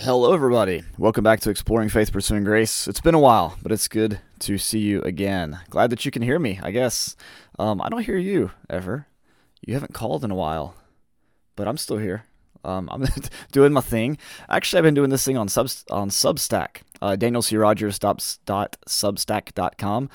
Hello, 0.00 0.32
everybody. 0.32 0.84
Welcome 0.96 1.24
back 1.24 1.40
to 1.40 1.50
Exploring 1.50 1.88
Faith, 1.88 2.12
Pursuing 2.12 2.44
Grace. 2.44 2.86
It's 2.86 3.00
been 3.00 3.16
a 3.16 3.18
while, 3.18 3.58
but 3.60 3.72
it's 3.72 3.88
good 3.88 4.20
to 4.38 4.56
see 4.56 4.78
you 4.78 5.02
again. 5.02 5.58
Glad 5.70 5.90
that 5.90 6.04
you 6.04 6.12
can 6.12 6.22
hear 6.22 6.38
me, 6.38 6.60
I 6.62 6.70
guess. 6.70 7.16
Um, 7.58 7.82
I 7.82 7.88
don't 7.88 8.04
hear 8.04 8.16
you 8.16 8.52
ever. 8.70 9.08
You 9.60 9.74
haven't 9.74 9.94
called 9.94 10.24
in 10.24 10.30
a 10.30 10.36
while, 10.36 10.76
but 11.56 11.66
I'm 11.66 11.76
still 11.76 11.98
here. 11.98 12.26
Um, 12.62 12.88
I'm 12.92 13.06
doing 13.50 13.72
my 13.72 13.80
thing. 13.80 14.18
Actually, 14.48 14.78
I've 14.78 14.84
been 14.84 14.94
doing 14.94 15.10
this 15.10 15.24
thing 15.24 15.36
on, 15.36 15.48
Sub- 15.48 15.68
on 15.90 16.10
Substack, 16.10 16.82
uh, 17.02 17.16
danielcrogers.substack.com. 17.18 20.10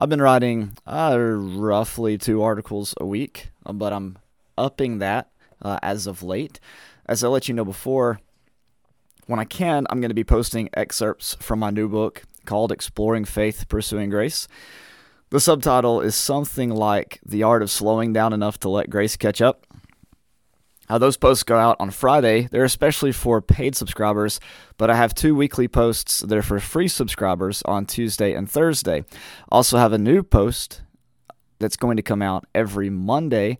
I've 0.00 0.08
been 0.08 0.22
writing 0.22 0.72
uh, 0.84 1.16
roughly 1.16 2.18
two 2.18 2.42
articles 2.42 2.92
a 3.00 3.06
week, 3.06 3.50
but 3.64 3.92
I'm 3.92 4.18
upping 4.58 4.98
that 4.98 5.30
uh, 5.62 5.78
as 5.80 6.08
of 6.08 6.24
late. 6.24 6.58
As 7.06 7.22
I 7.22 7.28
let 7.28 7.46
you 7.46 7.54
know 7.54 7.64
before, 7.64 8.18
when 9.26 9.38
I 9.38 9.44
can, 9.44 9.86
I'm 9.90 10.00
going 10.00 10.10
to 10.10 10.14
be 10.14 10.24
posting 10.24 10.68
excerpts 10.74 11.36
from 11.40 11.60
my 11.60 11.70
new 11.70 11.88
book 11.88 12.22
called 12.44 12.72
Exploring 12.72 13.24
Faith, 13.24 13.68
Pursuing 13.68 14.10
Grace. 14.10 14.48
The 15.30 15.40
subtitle 15.40 16.00
is 16.00 16.14
something 16.14 16.70
like 16.70 17.20
The 17.24 17.42
Art 17.42 17.62
of 17.62 17.70
Slowing 17.70 18.12
Down 18.12 18.32
Enough 18.32 18.58
to 18.60 18.68
Let 18.68 18.90
Grace 18.90 19.16
Catch 19.16 19.40
Up. 19.40 19.66
Uh, 20.88 20.98
those 20.98 21.16
posts 21.16 21.44
go 21.44 21.56
out 21.56 21.76
on 21.80 21.90
Friday. 21.90 22.48
They're 22.50 22.64
especially 22.64 23.12
for 23.12 23.40
paid 23.40 23.76
subscribers, 23.76 24.40
but 24.76 24.90
I 24.90 24.96
have 24.96 25.14
two 25.14 25.34
weekly 25.34 25.68
posts 25.68 26.20
that 26.20 26.36
are 26.36 26.42
for 26.42 26.60
free 26.60 26.88
subscribers 26.88 27.62
on 27.64 27.86
Tuesday 27.86 28.34
and 28.34 28.50
Thursday. 28.50 29.04
Also, 29.50 29.78
have 29.78 29.92
a 29.92 29.98
new 29.98 30.22
post 30.22 30.82
that's 31.60 31.76
going 31.76 31.96
to 31.96 32.02
come 32.02 32.20
out 32.20 32.44
every 32.54 32.90
Monday 32.90 33.56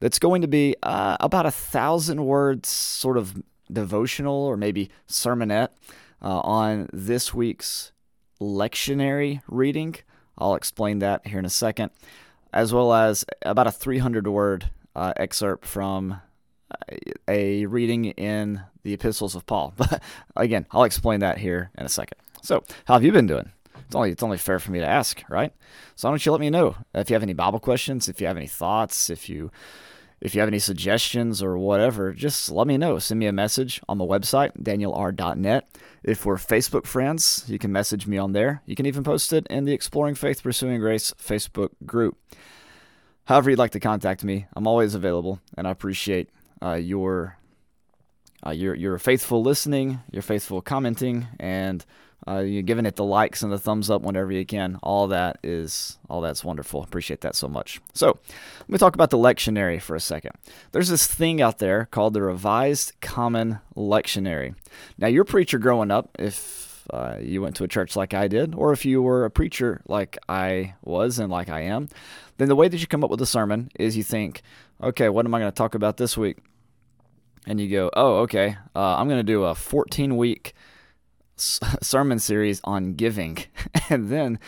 that's 0.00 0.18
going 0.18 0.42
to 0.42 0.48
be 0.48 0.74
uh, 0.82 1.18
about 1.20 1.46
a 1.46 1.52
thousand 1.52 2.24
words, 2.24 2.68
sort 2.68 3.16
of 3.16 3.40
devotional 3.72 4.34
or 4.34 4.56
maybe 4.56 4.90
sermonette 5.08 5.68
uh, 6.22 6.40
on 6.40 6.88
this 6.92 7.34
week's 7.34 7.92
lectionary 8.40 9.42
reading. 9.48 9.96
I'll 10.38 10.54
explain 10.54 10.98
that 11.00 11.26
here 11.26 11.38
in 11.38 11.44
a 11.44 11.50
second, 11.50 11.90
as 12.52 12.72
well 12.72 12.92
as 12.92 13.24
about 13.42 13.66
a 13.66 13.72
300 13.72 14.26
word 14.26 14.70
uh, 14.94 15.12
excerpt 15.16 15.66
from 15.66 16.20
uh, 16.70 16.96
a 17.28 17.66
reading 17.66 18.06
in 18.06 18.62
the 18.82 18.92
epistles 18.92 19.34
of 19.34 19.46
Paul. 19.46 19.74
But 19.76 20.02
again, 20.36 20.66
I'll 20.70 20.84
explain 20.84 21.20
that 21.20 21.38
here 21.38 21.70
in 21.76 21.84
a 21.84 21.88
second. 21.88 22.18
So, 22.42 22.64
how 22.86 22.94
have 22.94 23.04
you 23.04 23.12
been 23.12 23.26
doing? 23.26 23.52
It's 23.92 23.94
only 23.94 24.10
it's 24.10 24.22
only 24.22 24.38
fair 24.38 24.58
for 24.58 24.70
me 24.72 24.78
to 24.78 24.86
ask, 24.86 25.22
right? 25.28 25.52
So 25.96 26.08
why 26.08 26.12
don't 26.12 26.24
you 26.24 26.32
let 26.32 26.40
me 26.40 26.48
know 26.48 26.76
if 26.94 27.10
you 27.10 27.14
have 27.14 27.22
any 27.22 27.34
Bible 27.34 27.60
questions, 27.60 28.08
if 28.08 28.20
you 28.20 28.26
have 28.26 28.38
any 28.38 28.46
thoughts, 28.46 29.10
if 29.10 29.28
you 29.28 29.50
if 30.22 30.36
you 30.36 30.40
have 30.40 30.48
any 30.48 30.60
suggestions 30.60 31.42
or 31.42 31.58
whatever, 31.58 32.12
just 32.12 32.48
let 32.48 32.68
me 32.68 32.78
know. 32.78 33.00
Send 33.00 33.18
me 33.18 33.26
a 33.26 33.32
message 33.32 33.80
on 33.88 33.98
the 33.98 34.04
website, 34.04 34.52
danielr.net. 34.56 35.76
If 36.04 36.24
we're 36.24 36.36
Facebook 36.36 36.86
friends, 36.86 37.44
you 37.48 37.58
can 37.58 37.72
message 37.72 38.06
me 38.06 38.18
on 38.18 38.30
there. 38.32 38.62
You 38.64 38.76
can 38.76 38.86
even 38.86 39.02
post 39.02 39.32
it 39.32 39.48
in 39.50 39.64
the 39.64 39.72
Exploring 39.72 40.14
Faith 40.14 40.40
Pursuing 40.40 40.78
Grace 40.78 41.12
Facebook 41.20 41.70
group. 41.84 42.16
However, 43.24 43.50
you'd 43.50 43.58
like 43.58 43.72
to 43.72 43.80
contact 43.80 44.22
me, 44.22 44.46
I'm 44.54 44.68
always 44.68 44.94
available, 44.94 45.40
and 45.56 45.66
I 45.66 45.72
appreciate 45.72 46.30
uh, 46.62 46.74
your, 46.74 47.36
uh, 48.46 48.50
your 48.50 48.76
your 48.76 48.98
faithful 48.98 49.42
listening, 49.42 50.02
your 50.12 50.22
faithful 50.22 50.62
commenting, 50.62 51.26
and 51.40 51.84
uh, 52.26 52.38
you're 52.38 52.62
giving 52.62 52.86
it 52.86 52.96
the 52.96 53.04
likes 53.04 53.42
and 53.42 53.50
the 53.50 53.58
thumbs 53.58 53.90
up 53.90 54.02
whenever 54.02 54.30
you 54.30 54.46
can. 54.46 54.78
All 54.82 55.08
that 55.08 55.38
is 55.42 55.98
all 56.08 56.20
that's 56.20 56.44
wonderful. 56.44 56.82
Appreciate 56.82 57.20
that 57.22 57.34
so 57.34 57.48
much. 57.48 57.80
So 57.94 58.18
let 58.60 58.68
me 58.68 58.78
talk 58.78 58.94
about 58.94 59.10
the 59.10 59.18
lectionary 59.18 59.80
for 59.80 59.96
a 59.96 60.00
second. 60.00 60.32
There's 60.70 60.88
this 60.88 61.06
thing 61.06 61.42
out 61.42 61.58
there 61.58 61.86
called 61.86 62.14
the 62.14 62.22
Revised 62.22 62.92
Common 63.00 63.58
Lectionary. 63.76 64.54
Now, 64.98 65.08
your 65.08 65.24
preacher 65.24 65.58
growing 65.58 65.90
up, 65.90 66.10
if 66.18 66.86
uh, 66.90 67.16
you 67.20 67.42
went 67.42 67.56
to 67.56 67.64
a 67.64 67.68
church 67.68 67.96
like 67.96 68.14
I 68.14 68.28
did, 68.28 68.54
or 68.54 68.72
if 68.72 68.84
you 68.84 69.02
were 69.02 69.24
a 69.24 69.30
preacher 69.30 69.82
like 69.88 70.16
I 70.28 70.74
was 70.82 71.18
and 71.18 71.30
like 71.30 71.48
I 71.48 71.62
am, 71.62 71.88
then 72.38 72.48
the 72.48 72.56
way 72.56 72.68
that 72.68 72.78
you 72.78 72.86
come 72.86 73.02
up 73.02 73.10
with 73.10 73.20
a 73.22 73.26
sermon 73.26 73.70
is 73.78 73.96
you 73.96 74.04
think, 74.04 74.42
okay, 74.80 75.08
what 75.08 75.26
am 75.26 75.34
I 75.34 75.40
going 75.40 75.50
to 75.50 75.56
talk 75.56 75.74
about 75.74 75.96
this 75.96 76.16
week? 76.16 76.38
And 77.46 77.60
you 77.60 77.68
go, 77.68 77.90
oh, 77.94 78.18
okay, 78.18 78.56
uh, 78.76 78.96
I'm 78.96 79.08
going 79.08 79.18
to 79.18 79.24
do 79.24 79.44
a 79.44 79.54
14 79.56 80.16
week 80.16 80.54
sermon 81.80 82.18
series 82.18 82.60
on 82.64 82.94
giving, 82.94 83.38
and 83.90 84.08
then 84.08 84.38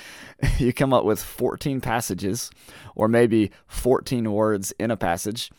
you 0.59 0.72
come 0.72 0.93
up 0.93 1.05
with 1.05 1.22
14 1.22 1.81
passages, 1.81 2.50
or 2.94 3.09
maybe 3.09 3.50
14 3.66 4.31
words 4.32 4.72
in 4.78 4.91
a 4.91 4.97
passage, 4.97 5.50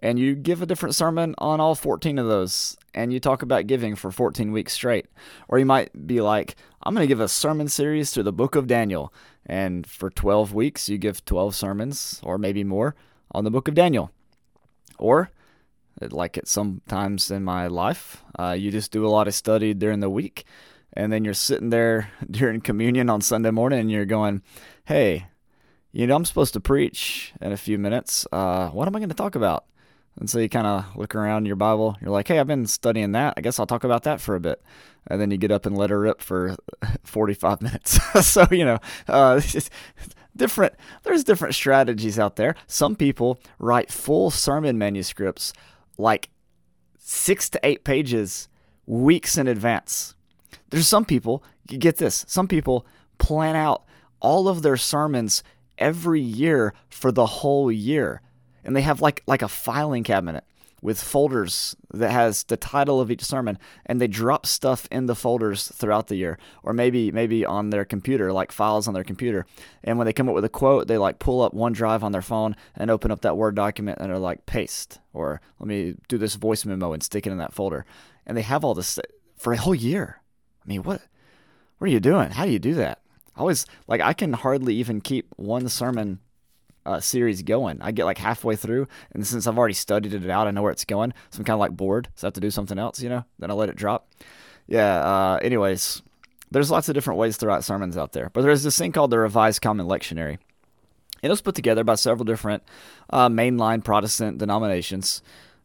and 0.00 0.18
you 0.18 0.34
give 0.34 0.62
a 0.62 0.66
different 0.66 0.94
sermon 0.94 1.34
on 1.38 1.60
all 1.60 1.74
14 1.74 2.18
of 2.18 2.26
those, 2.26 2.76
and 2.94 3.12
you 3.12 3.18
talk 3.18 3.42
about 3.42 3.66
giving 3.66 3.96
for 3.96 4.10
14 4.10 4.52
weeks 4.52 4.72
straight. 4.72 5.06
Or 5.48 5.58
you 5.58 5.66
might 5.66 6.06
be 6.06 6.20
like, 6.20 6.56
I'm 6.82 6.94
going 6.94 7.04
to 7.04 7.08
give 7.08 7.20
a 7.20 7.28
sermon 7.28 7.68
series 7.68 8.12
through 8.12 8.22
the 8.22 8.32
book 8.32 8.54
of 8.54 8.66
Daniel, 8.66 9.12
and 9.44 9.86
for 9.86 10.10
12 10.10 10.54
weeks, 10.54 10.88
you 10.88 10.98
give 10.98 11.24
12 11.24 11.54
sermons, 11.54 12.20
or 12.22 12.38
maybe 12.38 12.62
more, 12.62 12.94
on 13.32 13.44
the 13.44 13.50
book 13.50 13.66
of 13.66 13.74
Daniel. 13.74 14.10
Or 14.98 15.30
like 16.00 16.36
it 16.36 16.48
sometimes 16.48 17.30
in 17.30 17.44
my 17.44 17.66
life. 17.66 18.22
Uh, 18.38 18.52
you 18.52 18.70
just 18.70 18.92
do 18.92 19.06
a 19.06 19.08
lot 19.08 19.28
of 19.28 19.34
study 19.34 19.74
during 19.74 20.00
the 20.00 20.10
week, 20.10 20.44
and 20.92 21.12
then 21.12 21.24
you're 21.24 21.34
sitting 21.34 21.70
there 21.70 22.10
during 22.30 22.60
communion 22.60 23.10
on 23.10 23.20
Sunday 23.20 23.50
morning, 23.50 23.80
and 23.80 23.90
you're 23.90 24.04
going, 24.04 24.42
"Hey, 24.84 25.26
you 25.92 26.06
know, 26.06 26.16
I'm 26.16 26.24
supposed 26.24 26.54
to 26.54 26.60
preach 26.60 27.32
in 27.40 27.52
a 27.52 27.56
few 27.56 27.78
minutes. 27.78 28.26
Uh, 28.32 28.68
what 28.70 28.86
am 28.88 28.96
I 28.96 28.98
going 28.98 29.08
to 29.08 29.14
talk 29.14 29.34
about?" 29.34 29.64
And 30.18 30.28
so 30.28 30.40
you 30.40 30.48
kind 30.48 30.66
of 30.66 30.96
look 30.96 31.14
around 31.14 31.46
your 31.46 31.56
Bible. 31.56 31.96
You're 32.00 32.10
like, 32.10 32.28
"Hey, 32.28 32.38
I've 32.38 32.46
been 32.46 32.66
studying 32.66 33.12
that. 33.12 33.34
I 33.36 33.40
guess 33.40 33.58
I'll 33.58 33.66
talk 33.66 33.84
about 33.84 34.04
that 34.04 34.20
for 34.20 34.34
a 34.34 34.40
bit." 34.40 34.62
And 35.06 35.20
then 35.20 35.30
you 35.30 35.38
get 35.38 35.50
up 35.50 35.64
and 35.64 35.76
let 35.76 35.90
her 35.90 36.00
rip 36.00 36.20
for 36.20 36.56
45 37.04 37.62
minutes. 37.62 37.98
so 38.26 38.46
you 38.50 38.64
know, 38.64 38.78
uh, 39.08 39.40
different. 40.36 40.74
There's 41.02 41.24
different 41.24 41.54
strategies 41.54 42.18
out 42.18 42.36
there. 42.36 42.54
Some 42.66 42.96
people 42.96 43.40
write 43.58 43.92
full 43.92 44.30
sermon 44.30 44.78
manuscripts 44.78 45.52
like 45.98 46.30
six 46.98 47.50
to 47.50 47.60
eight 47.62 47.84
pages 47.84 48.48
weeks 48.86 49.36
in 49.36 49.46
advance. 49.46 50.14
There's 50.70 50.88
some 50.88 51.04
people, 51.04 51.42
get 51.66 51.96
this, 51.96 52.24
some 52.28 52.48
people 52.48 52.86
plan 53.18 53.56
out 53.56 53.84
all 54.20 54.48
of 54.48 54.62
their 54.62 54.76
sermons 54.76 55.42
every 55.76 56.20
year 56.20 56.72
for 56.88 57.12
the 57.12 57.26
whole 57.26 57.70
year. 57.70 58.22
And 58.64 58.74
they 58.74 58.82
have 58.82 59.00
like 59.00 59.22
like 59.26 59.42
a 59.42 59.48
filing 59.48 60.04
cabinet 60.04 60.44
with 60.80 61.02
folders 61.02 61.76
that 61.92 62.10
has 62.10 62.44
the 62.44 62.56
title 62.56 63.00
of 63.00 63.10
each 63.10 63.24
sermon 63.24 63.58
and 63.86 64.00
they 64.00 64.06
drop 64.06 64.46
stuff 64.46 64.86
in 64.90 65.06
the 65.06 65.14
folders 65.14 65.68
throughout 65.68 66.06
the 66.08 66.16
year 66.16 66.38
or 66.62 66.72
maybe 66.72 67.10
maybe 67.10 67.44
on 67.44 67.70
their 67.70 67.84
computer 67.84 68.32
like 68.32 68.52
files 68.52 68.86
on 68.86 68.94
their 68.94 69.04
computer. 69.04 69.46
And 69.82 69.98
when 69.98 70.06
they 70.06 70.12
come 70.12 70.28
up 70.28 70.34
with 70.34 70.44
a 70.44 70.48
quote 70.48 70.88
they 70.88 70.98
like 70.98 71.18
pull 71.18 71.42
up 71.42 71.54
OneDrive 71.54 72.02
on 72.02 72.12
their 72.12 72.22
phone 72.22 72.56
and 72.74 72.90
open 72.90 73.10
up 73.10 73.22
that 73.22 73.36
word 73.36 73.54
document 73.54 73.98
and 74.00 74.10
they're 74.10 74.18
like 74.18 74.46
paste 74.46 75.00
or 75.12 75.40
let 75.58 75.66
me 75.66 75.94
do 76.08 76.18
this 76.18 76.36
voice 76.36 76.64
memo 76.64 76.92
and 76.92 77.02
stick 77.02 77.26
it 77.26 77.30
in 77.30 77.38
that 77.38 77.54
folder. 77.54 77.84
And 78.26 78.36
they 78.36 78.42
have 78.42 78.64
all 78.64 78.74
this 78.74 78.98
for 79.36 79.52
a 79.52 79.58
whole 79.58 79.74
year. 79.74 80.20
I 80.64 80.68
mean 80.68 80.82
what 80.82 81.02
what 81.78 81.88
are 81.88 81.92
you 81.92 82.00
doing? 82.00 82.30
How 82.30 82.44
do 82.44 82.50
you 82.50 82.58
do 82.58 82.74
that? 82.74 83.00
I 83.36 83.40
always 83.40 83.66
like 83.86 84.00
I 84.00 84.12
can 84.12 84.32
hardly 84.32 84.74
even 84.74 85.00
keep 85.00 85.32
one 85.36 85.68
sermon 85.68 86.20
uh, 86.88 87.00
series 87.00 87.42
going. 87.42 87.78
I 87.82 87.92
get 87.92 88.06
like 88.06 88.18
halfway 88.18 88.56
through, 88.56 88.88
and 89.12 89.26
since 89.26 89.46
I've 89.46 89.58
already 89.58 89.74
studied 89.74 90.14
it 90.14 90.30
out, 90.30 90.46
I 90.46 90.50
know 90.50 90.62
where 90.62 90.72
it's 90.72 90.84
going. 90.86 91.12
So 91.30 91.38
I'm 91.38 91.44
kind 91.44 91.54
of 91.54 91.60
like 91.60 91.76
bored, 91.76 92.08
so 92.14 92.26
I 92.26 92.28
have 92.28 92.34
to 92.34 92.40
do 92.40 92.50
something 92.50 92.78
else, 92.78 93.02
you 93.02 93.08
know. 93.08 93.24
Then 93.38 93.50
I 93.50 93.54
let 93.54 93.68
it 93.68 93.76
drop. 93.76 94.10
Yeah. 94.66 94.98
Uh, 95.00 95.38
anyways, 95.42 96.02
there's 96.50 96.70
lots 96.70 96.88
of 96.88 96.94
different 96.94 97.18
ways 97.18 97.36
to 97.38 97.46
write 97.46 97.64
sermons 97.64 97.96
out 97.96 98.12
there, 98.12 98.30
but 98.32 98.42
there's 98.42 98.62
this 98.62 98.78
thing 98.78 98.92
called 98.92 99.10
the 99.10 99.18
Revised 99.18 99.60
Common 99.60 99.86
Lectionary. 99.86 100.38
It 101.22 101.28
was 101.28 101.42
put 101.42 101.54
together 101.54 101.84
by 101.84 101.96
several 101.96 102.24
different 102.24 102.62
uh, 103.10 103.28
mainline 103.28 103.84
Protestant 103.84 104.38
denominations 104.38 105.20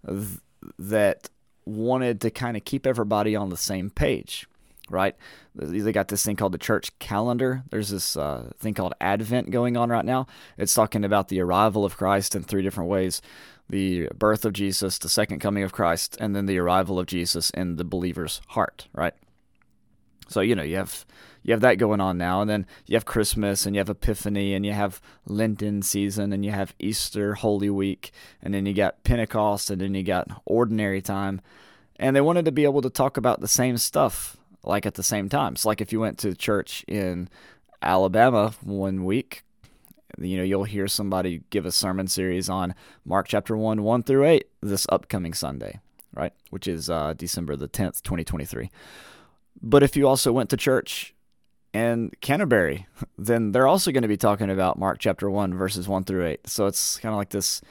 th- 0.06 0.40
that 0.80 1.30
wanted 1.66 2.20
to 2.22 2.32
kind 2.32 2.58
of 2.58 2.66
keep 2.66 2.86
everybody 2.86 3.36
on 3.36 3.50
the 3.50 3.58
same 3.58 3.90
page 3.90 4.48
right? 4.90 5.16
They 5.56 5.92
got 5.92 6.08
this 6.08 6.26
thing 6.26 6.36
called 6.36 6.52
the 6.52 6.58
church 6.58 6.98
calendar. 7.00 7.64
There's 7.70 7.90
this 7.90 8.18
uh, 8.18 8.52
thing 8.58 8.74
called 8.74 8.94
Advent 9.00 9.52
going 9.52 9.78
on 9.78 9.90
right 9.90 10.06
now. 10.06 10.28
It's 10.58 10.74
talking 10.74 11.04
about 11.04 11.28
the 11.28 11.42
arrival 11.42 11.86
of 11.86 11.98
Christ 11.98 12.36
in 12.36 12.44
three 12.44 12.62
different 12.62 12.90
ways 12.90 13.22
the 13.70 14.10
birth 14.14 14.44
of 14.46 14.54
Jesus, 14.54 14.98
the 14.98 15.10
second 15.10 15.40
coming 15.40 15.64
of 15.64 15.72
Christ, 15.72 16.18
and 16.20 16.36
then 16.36 16.46
the 16.46 16.58
arrival 16.58 17.00
of 17.00 17.06
Jesus 17.06 17.50
in 17.52 17.78
the 17.78 17.86
believer's 17.86 18.42
heart, 18.50 18.88
right? 18.94 19.14
So, 20.28 20.42
you 20.42 20.54
know, 20.54 20.64
you 20.64 20.76
have 20.76 21.06
you 21.44 21.52
have 21.52 21.62
that 21.62 21.78
going 21.78 22.00
on 22.00 22.18
now, 22.18 22.42
and 22.42 22.50
then 22.50 22.66
you 22.86 22.96
have 22.96 23.06
Christmas, 23.06 23.66
and 23.66 23.76
you 23.76 23.80
have 23.80 23.90
Epiphany, 23.90 24.54
and 24.54 24.66
you 24.66 24.72
have 24.72 25.02
Lenten 25.26 25.82
season, 25.82 26.32
and 26.32 26.46
you 26.46 26.52
have 26.52 26.74
Easter, 26.80 27.36
Holy 27.36 27.70
Week, 27.70 28.12
and 28.42 28.54
then 28.54 28.66
you 28.66 28.74
got 28.74 29.04
Pentecost, 29.04 29.70
and 29.70 29.82
then 29.82 29.94
you 29.94 30.04
got 30.04 30.42
ordinary 30.46 31.02
time. 31.02 31.42
And 31.98 32.16
they 32.16 32.22
wanted 32.22 32.46
to 32.46 32.52
be 32.52 32.64
able 32.64 32.82
to 32.82 32.90
talk 32.90 33.18
about 33.18 33.42
the 33.42 33.48
same 33.48 33.78
stuff 33.78 34.38
like 34.64 34.86
at 34.86 34.96
the 34.96 35.04
same 35.04 35.30
time. 35.30 35.56
So 35.56 35.70
like 35.70 35.82
if 35.82 35.92
you 35.92 36.00
went 36.00 36.18
to 36.20 36.36
church 36.36 36.84
in 36.88 37.30
Alabama 37.82 38.54
one 38.62 39.04
week, 39.06 39.44
you 40.18 40.38
know, 40.38 40.44
you'll 40.44 40.64
hear 40.64 40.88
somebody 40.88 41.42
give 41.50 41.66
a 41.66 41.72
sermon 41.72 42.08
series 42.08 42.50
on 42.50 42.76
Mark 43.04 43.28
chapter 43.28 43.58
1, 43.58 43.82
1 43.82 44.04
through 44.04 44.26
8 44.26 44.48
this 44.62 44.86
upcoming 44.90 45.34
Sunday. 45.34 45.80
right? 46.14 46.34
Which 46.50 46.68
is 46.68 46.90
uh, 46.90 47.14
December 47.14 47.56
the 47.56 47.68
10th, 47.68 48.02
2023. 48.04 48.70
But 49.62 49.84
if 49.84 49.96
you 49.96 50.08
also 50.08 50.32
went 50.32 50.50
to 50.52 50.58
church 50.58 51.14
in 51.74 52.12
Canterbury, 52.22 52.88
then 53.18 53.52
they're 53.52 53.68
also 53.68 53.92
going 53.92 54.04
to 54.04 54.08
be 54.08 54.18
talking 54.18 54.50
about 54.50 54.78
Mark 54.78 55.00
chapter 55.00 55.30
1, 55.30 55.54
verses 55.56 55.88
1 55.88 56.04
through 56.04 56.26
8. 56.26 56.48
So 56.48 56.68
it's 56.68 56.98
kind 56.98 57.14
of 57.14 57.18
like 57.18 57.30
this 57.30 57.62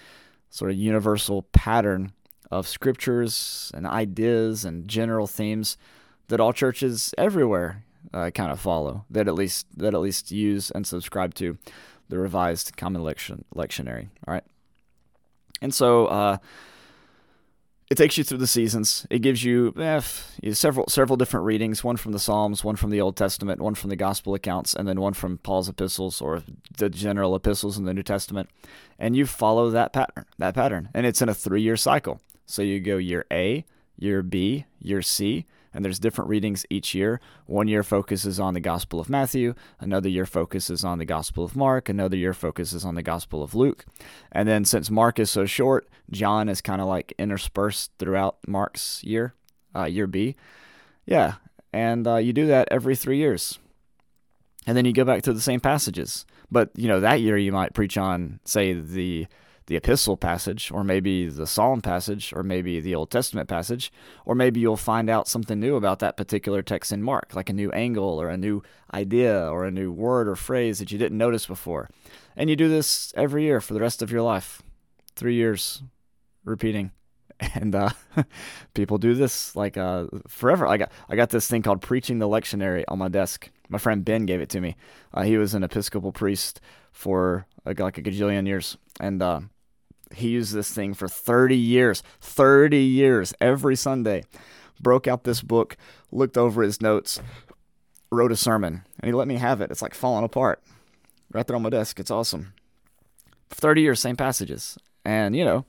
sort 0.50 0.70
of 0.70 0.76
universal 0.76 1.42
pattern 1.52 2.12
of 2.50 2.68
scriptures 2.68 3.70
and 3.74 3.86
ideas 3.86 4.64
and 4.64 4.86
general 4.86 5.26
themes 5.26 5.78
that 6.28 6.40
all 6.40 6.52
churches 6.52 7.14
everywhere 7.19 7.84
uh, 8.12 8.30
kind 8.30 8.50
of 8.50 8.60
follow 8.60 9.04
that 9.10 9.28
at 9.28 9.34
least 9.34 9.66
that 9.76 9.94
at 9.94 10.00
least 10.00 10.30
use 10.30 10.70
and 10.70 10.86
subscribe 10.86 11.34
to 11.34 11.56
the 12.08 12.19
revised 12.19 12.76
common 12.76 13.02
lection 13.02 13.44
lectionary 13.54 14.08
all 14.26 14.34
right 14.34 14.44
and 15.60 15.72
so 15.72 16.06
uh, 16.06 16.36
it 17.92 17.96
takes 17.96 18.16
you 18.16 18.24
through 18.24 18.38
the 18.38 18.46
seasons. 18.46 19.06
It 19.10 19.19
gives 19.19 19.44
you 19.44 19.74
eh, 19.76 20.00
several 20.52 20.86
several 20.88 21.19
different 21.19 21.44
readings, 21.44 21.84
one 21.84 21.98
from 21.98 22.12
the 22.12 22.19
Psalms, 22.19 22.64
one 22.64 22.75
from 22.75 22.88
the 22.88 23.02
Old 23.02 23.18
Testament, 23.18 23.60
one 23.60 23.75
from 23.75 23.90
the 23.90 23.96
Gospel 23.96 24.34
accounts, 24.34 24.75
and 24.75 24.88
then 24.88 24.98
one 24.98 25.12
from 25.12 25.36
Paul's 25.36 25.68
epistles 25.68 26.22
or 26.22 26.42
the 26.78 26.88
general 26.88 27.36
epistles 27.36 27.76
in 27.76 27.84
the 27.84 27.92
New 27.92 28.02
Testament. 28.02 28.48
And 28.98 29.14
you 29.14 29.26
follow 29.26 29.68
that 29.68 29.92
pattern, 29.92 30.25
that 30.38 30.54
pattern, 30.54 30.88
and 30.94 31.04
it's 31.04 31.20
in 31.20 31.28
a 31.28 31.34
three-year 31.34 31.76
cycle. 31.76 32.22
So 32.46 32.62
you 32.62 32.80
go 32.80 32.96
year 32.96 33.26
A, 33.30 33.66
year 33.98 34.22
B, 34.22 34.64
year 34.80 35.02
C, 35.02 35.44
and 35.74 35.84
there's 35.84 35.98
different 35.98 36.30
readings 36.30 36.66
each 36.70 36.94
year. 36.94 37.20
One 37.46 37.69
year 37.69 37.82
focuses 37.82 38.38
on 38.38 38.54
the 38.54 38.60
Gospel 38.60 39.00
of 39.00 39.08
Matthew, 39.08 39.54
another 39.80 40.08
year 40.08 40.26
focuses 40.26 40.84
on 40.84 40.98
the 40.98 41.04
Gospel 41.04 41.44
of 41.44 41.56
Mark, 41.56 41.88
another 41.88 42.16
year 42.16 42.34
focuses 42.34 42.84
on 42.84 42.94
the 42.94 43.02
Gospel 43.02 43.42
of 43.42 43.54
Luke. 43.54 43.84
And 44.30 44.48
then 44.48 44.64
since 44.64 44.90
Mark 44.90 45.19
is 45.19 45.30
so 45.30 45.46
short, 45.46 45.88
John 46.10 46.48
is 46.48 46.60
kind 46.60 46.80
of 46.80 46.88
like 46.88 47.14
interspersed 47.19 47.92
throughout 47.98 48.36
Mark's 48.46 49.02
year, 49.04 49.34
uh, 49.74 49.84
year 49.84 50.06
B. 50.06 50.36
Yeah, 51.06 51.34
and 51.72 52.06
uh, 52.06 52.16
you 52.16 52.32
do 52.32 52.46
that 52.46 52.68
every 52.70 52.96
three 52.96 53.18
years. 53.18 53.58
And 54.66 54.76
then 54.76 54.84
you 54.84 54.92
go 54.92 55.04
back 55.04 55.22
to 55.22 55.32
the 55.32 55.40
same 55.40 55.60
passages. 55.60 56.25
But, 56.50 56.70
you 56.76 56.86
know, 56.86 57.00
that 57.00 57.20
year 57.20 57.36
you 57.36 57.50
might 57.50 57.75
preach 57.75 57.96
on, 57.96 58.38
say, 58.44 58.75
the 58.75 59.26
the 59.72 59.78
epistle 59.78 60.19
passage, 60.19 60.70
or 60.70 60.84
maybe 60.84 61.26
the 61.26 61.46
psalm 61.46 61.80
passage, 61.80 62.30
or 62.36 62.42
maybe 62.42 62.78
the 62.78 62.94
Old 62.94 63.10
Testament 63.10 63.48
passage, 63.48 63.90
or 64.26 64.34
maybe 64.34 64.60
you'll 64.60 64.76
find 64.76 65.08
out 65.08 65.26
something 65.26 65.58
new 65.58 65.76
about 65.76 65.98
that 66.00 66.14
particular 66.14 66.60
text 66.60 66.92
in 66.92 67.02
Mark, 67.02 67.34
like 67.34 67.48
a 67.48 67.54
new 67.54 67.70
angle, 67.70 68.20
or 68.20 68.28
a 68.28 68.36
new 68.36 68.62
idea, 68.92 69.48
or 69.48 69.64
a 69.64 69.70
new 69.70 69.90
word 69.90 70.28
or 70.28 70.36
phrase 70.36 70.78
that 70.78 70.92
you 70.92 70.98
didn't 70.98 71.16
notice 71.16 71.46
before. 71.46 71.88
And 72.36 72.50
you 72.50 72.56
do 72.56 72.69
this 72.69 73.14
every 73.16 73.44
year 73.44 73.62
for 73.62 73.72
the 73.72 73.80
rest 73.80 74.02
of 74.02 74.12
your 74.12 74.20
life. 74.20 74.60
Three 75.16 75.36
years 75.36 75.82
repeating. 76.44 76.90
And 77.54 77.75
uh, 77.75 77.90
people 78.75 78.98
do 78.98 79.14
this 79.14 79.56
like 79.56 79.76
uh, 79.76 80.06
forever. 80.28 80.64
I 80.64 80.76
got 80.76 80.92
I 81.08 81.16
got 81.16 81.30
this 81.30 81.48
thing 81.48 81.62
called 81.62 81.82
preaching 81.82 82.20
the 82.20 82.28
lectionary 82.28 82.84
on 82.86 82.98
my 82.98 83.08
desk. 83.08 83.50
My 83.68 83.78
friend 83.78 84.04
Ben 84.04 84.26
gave 84.26 84.40
it 84.40 84.48
to 84.50 84.60
me. 84.60 84.76
Uh, 85.12 85.22
he 85.22 85.36
was 85.38 85.52
an 85.52 85.64
Episcopal 85.64 86.12
priest 86.12 86.60
for 86.92 87.46
like, 87.64 87.80
like 87.80 87.98
a 87.98 88.02
gajillion 88.02 88.46
years, 88.46 88.76
and 89.00 89.20
uh, 89.20 89.40
he 90.14 90.29
used 90.29 90.55
this 90.55 90.73
thing 90.73 90.94
for 90.94 91.09
30 91.09 91.56
years. 91.56 92.03
30 92.20 92.79
years 92.79 93.35
every 93.41 93.76
Sunday. 93.76 94.25
Broke 94.81 95.06
out 95.06 95.25
this 95.25 95.43
book, 95.43 95.76
looked 96.11 96.37
over 96.37 96.62
his 96.62 96.81
notes, 96.81 97.20
wrote 98.11 98.32
a 98.32 98.37
sermon, 98.37 98.82
and 98.99 99.09
he 99.09 99.12
let 99.12 99.29
me 99.29 99.37
have 99.37 99.61
it. 99.61 99.70
It's 99.70 99.82
like 99.82 99.94
falling 99.94 100.25
apart 100.25 100.62
right 101.32 101.47
there 101.47 101.56
on 101.56 101.62
my 101.62 101.70
desk. 101.70 102.00
It's 102.00 102.11
awesome. 102.11 102.53
30 103.50 103.82
years, 103.82 104.00
same 104.00 104.17
passages. 104.17 104.79
And, 105.05 105.37
you 105.37 105.44
know, 105.44 105.67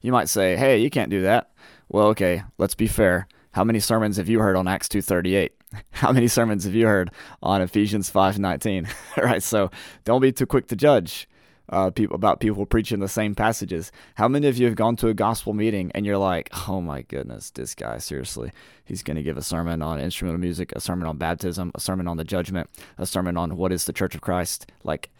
you 0.00 0.12
might 0.12 0.28
say, 0.28 0.56
hey, 0.56 0.78
you 0.78 0.90
can't 0.90 1.10
do 1.10 1.22
that. 1.22 1.50
Well, 1.88 2.06
okay, 2.08 2.42
let's 2.58 2.74
be 2.74 2.86
fair. 2.86 3.28
How 3.52 3.64
many 3.64 3.80
sermons 3.80 4.16
have 4.16 4.28
you 4.28 4.40
heard 4.40 4.56
on 4.56 4.66
Acts 4.68 4.88
2.38? 4.88 5.50
How 5.90 6.12
many 6.12 6.28
sermons 6.28 6.64
have 6.64 6.74
you 6.74 6.86
heard 6.86 7.10
on 7.42 7.62
Ephesians 7.62 8.10
5.19? 8.10 8.88
All 9.18 9.24
right, 9.24 9.42
so 9.42 9.70
don't 10.04 10.20
be 10.20 10.32
too 10.32 10.46
quick 10.46 10.68
to 10.68 10.76
judge 10.76 11.28
uh, 11.68 11.90
people 11.90 12.14
about 12.14 12.40
people 12.40 12.66
preaching 12.66 13.00
the 13.00 13.08
same 13.08 13.34
passages. 13.34 13.90
How 14.16 14.28
many 14.28 14.46
of 14.46 14.58
you 14.58 14.66
have 14.66 14.74
gone 14.74 14.96
to 14.96 15.08
a 15.08 15.14
gospel 15.14 15.54
meeting 15.54 15.90
and 15.94 16.04
you're 16.04 16.18
like, 16.18 16.50
oh 16.68 16.80
my 16.80 17.02
goodness, 17.02 17.50
this 17.50 17.74
guy 17.74 17.98
seriously, 17.98 18.52
he's 18.84 19.02
going 19.02 19.16
to 19.16 19.22
give 19.22 19.36
a 19.36 19.42
sermon 19.42 19.82
on 19.82 20.00
instrumental 20.00 20.40
music, 20.40 20.72
a 20.72 20.80
sermon 20.80 21.06
on 21.06 21.16
baptism, 21.16 21.72
a 21.74 21.80
sermon 21.80 22.06
on 22.06 22.16
the 22.16 22.24
judgment, 22.24 22.68
a 22.98 23.06
sermon 23.06 23.36
on 23.36 23.56
what 23.56 23.72
is 23.72 23.84
the 23.84 23.92
Church 23.92 24.14
of 24.14 24.20
Christ. 24.20 24.70
Like, 24.82 25.10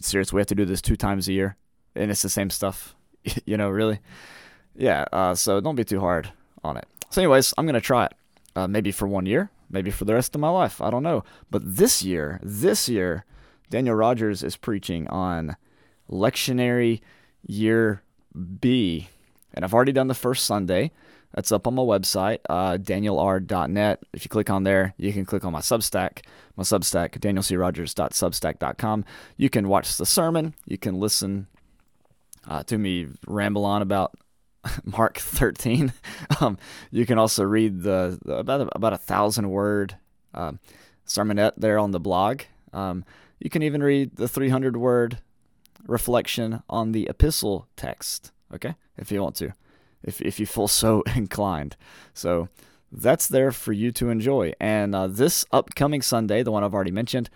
seriously, 0.00 0.36
we 0.36 0.40
have 0.40 0.46
to 0.48 0.54
do 0.54 0.64
this 0.64 0.82
two 0.82 0.96
times 0.96 1.28
a 1.28 1.32
year, 1.32 1.56
and 1.94 2.10
it's 2.10 2.22
the 2.22 2.28
same 2.28 2.50
stuff. 2.50 2.94
you 3.46 3.56
know, 3.56 3.70
really, 3.70 4.00
yeah. 4.76 5.06
Uh, 5.12 5.34
so 5.34 5.60
don't 5.60 5.76
be 5.76 5.84
too 5.84 6.00
hard 6.00 6.30
on 6.62 6.76
it. 6.76 6.86
So, 7.10 7.22
anyways, 7.22 7.54
I'm 7.56 7.64
going 7.64 7.74
to 7.74 7.80
try 7.80 8.06
it. 8.06 8.12
Uh, 8.56 8.68
maybe 8.68 8.92
for 8.92 9.08
one 9.08 9.26
year, 9.26 9.50
maybe 9.68 9.90
for 9.90 10.04
the 10.04 10.14
rest 10.14 10.34
of 10.34 10.40
my 10.40 10.48
life. 10.48 10.80
I 10.80 10.88
don't 10.90 11.02
know. 11.02 11.24
But 11.50 11.76
this 11.76 12.04
year, 12.04 12.38
this 12.40 12.88
year, 12.88 13.24
Daniel 13.68 13.96
Rogers 13.96 14.44
is 14.44 14.56
preaching 14.56 15.08
on 15.08 15.56
lectionary 16.10 17.00
year 17.46 18.02
B. 18.60 19.08
And 19.52 19.64
I've 19.64 19.74
already 19.74 19.92
done 19.92 20.08
the 20.08 20.14
first 20.14 20.44
Sunday. 20.44 20.90
That's 21.34 21.50
up 21.50 21.66
on 21.66 21.74
my 21.74 21.82
website, 21.82 22.38
uh, 22.48 22.78
danielr.net. 22.78 24.02
If 24.12 24.24
you 24.24 24.28
click 24.28 24.50
on 24.50 24.62
there, 24.62 24.94
you 24.96 25.12
can 25.12 25.24
click 25.24 25.44
on 25.44 25.52
my 25.52 25.60
Substack, 25.60 26.20
my 26.56 26.62
Substack, 26.62 27.18
danielcrogers.substack.com. 27.18 29.04
You 29.36 29.50
can 29.50 29.68
watch 29.68 29.96
the 29.96 30.06
sermon. 30.06 30.54
You 30.64 30.78
can 30.78 31.00
listen 31.00 31.48
uh, 32.46 32.62
to 32.64 32.78
me 32.78 33.08
ramble 33.26 33.64
on 33.64 33.82
about 33.82 34.14
Mark 34.84 35.18
13. 35.18 35.92
um, 36.40 36.56
you 36.92 37.04
can 37.04 37.18
also 37.18 37.42
read 37.42 37.82
the, 37.82 38.18
the 38.24 38.36
about 38.36 38.60
a, 38.60 38.68
about 38.76 38.92
a 38.92 38.98
thousand 38.98 39.50
word 39.50 39.96
um, 40.34 40.60
sermonette 41.04 41.54
there 41.56 41.80
on 41.80 41.90
the 41.90 42.00
blog. 42.00 42.42
Um, 42.72 43.04
you 43.40 43.50
can 43.50 43.62
even 43.62 43.82
read 43.82 44.16
the 44.16 44.28
300 44.28 44.76
word 44.76 45.18
reflection 45.86 46.62
on 46.68 46.92
the 46.92 47.06
epistle 47.08 47.68
text, 47.76 48.32
okay? 48.52 48.74
If 48.96 49.10
you 49.10 49.22
want 49.22 49.36
to, 49.36 49.52
if, 50.02 50.20
if 50.20 50.40
you 50.40 50.46
feel 50.46 50.68
so 50.82 51.02
inclined. 51.14 51.76
So 52.12 52.48
that's 52.90 53.26
there 53.26 53.52
for 53.52 53.72
you 53.72 53.90
to 53.92 54.10
enjoy. 54.10 54.52
And 54.60 54.94
uh, 54.94 55.06
this 55.08 55.44
upcoming 55.52 56.02
Sunday, 56.02 56.42
the 56.42 56.52
one 56.52 56.62
I've 56.64 56.74
already 56.74 56.90
mentioned, 56.90 57.30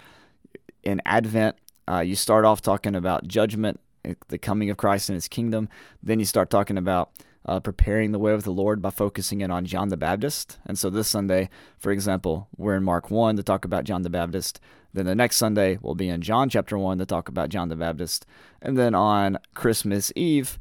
in 0.82 1.02
Advent, 1.04 1.56
uh, 1.88 2.00
you 2.00 2.14
start 2.14 2.44
off 2.44 2.62
talking 2.62 2.94
about 2.94 3.26
judgment, 3.26 3.80
eh, 4.04 4.14
the 4.28 4.38
coming 4.38 4.70
of 4.70 4.76
Christ 4.76 5.08
and 5.08 5.14
his 5.14 5.28
kingdom. 5.28 5.68
Then 6.02 6.18
you 6.18 6.24
start 6.24 6.50
talking 6.50 6.78
about 6.78 7.10
uh, 7.48 7.58
preparing 7.60 8.12
the 8.12 8.18
way 8.18 8.32
of 8.32 8.44
the 8.44 8.52
Lord 8.52 8.82
by 8.82 8.90
focusing 8.90 9.40
in 9.40 9.50
on 9.50 9.64
John 9.64 9.88
the 9.88 9.96
Baptist. 9.96 10.58
And 10.66 10.78
so 10.78 10.90
this 10.90 11.08
Sunday, 11.08 11.48
for 11.78 11.90
example, 11.90 12.46
we're 12.58 12.76
in 12.76 12.84
Mark 12.84 13.10
1 13.10 13.36
to 13.36 13.42
talk 13.42 13.64
about 13.64 13.84
John 13.84 14.02
the 14.02 14.10
Baptist. 14.10 14.60
Then 14.92 15.06
the 15.06 15.14
next 15.14 15.36
Sunday, 15.36 15.78
we'll 15.80 15.94
be 15.94 16.10
in 16.10 16.20
John 16.20 16.50
chapter 16.50 16.76
1 16.76 16.98
to 16.98 17.06
talk 17.06 17.26
about 17.26 17.48
John 17.48 17.70
the 17.70 17.76
Baptist. 17.76 18.26
And 18.60 18.76
then 18.76 18.94
on 18.94 19.38
Christmas 19.54 20.12
Eve, 20.14 20.58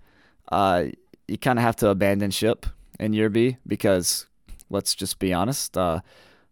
uh, 0.50 0.86
you 1.28 1.38
kind 1.38 1.60
of 1.60 1.64
have 1.64 1.76
to 1.78 1.90
abandon 1.90 2.32
ship 2.32 2.66
in 2.98 3.12
year 3.12 3.30
B 3.30 3.58
because 3.68 4.26
let's 4.70 4.96
just 4.96 5.20
be 5.20 5.34
honest, 5.34 5.78
uh, 5.78 6.00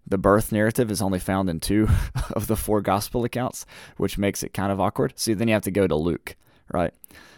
the 0.05 0.17
birth 0.17 0.51
narrative 0.51 0.91
is 0.91 1.01
only 1.01 1.19
found 1.19 1.49
in 1.49 1.61
two 1.61 1.87
of 2.33 2.47
the 2.47 2.57
four 2.57 2.81
gospel 2.81 3.23
accounts, 3.23 3.65
which 3.95 4.17
makes 4.17 4.43
it 4.43 4.53
kind 4.53 4.73
of 4.73 4.81
awkward. 4.81 5.13
See, 5.15 5.33
then 5.33 5.47
you 5.47 5.53
have 5.53 5.63
to 5.63 5.71
go 5.71 5.87
to 5.87 5.95
Luke, 5.95 6.35
right? 6.69 6.93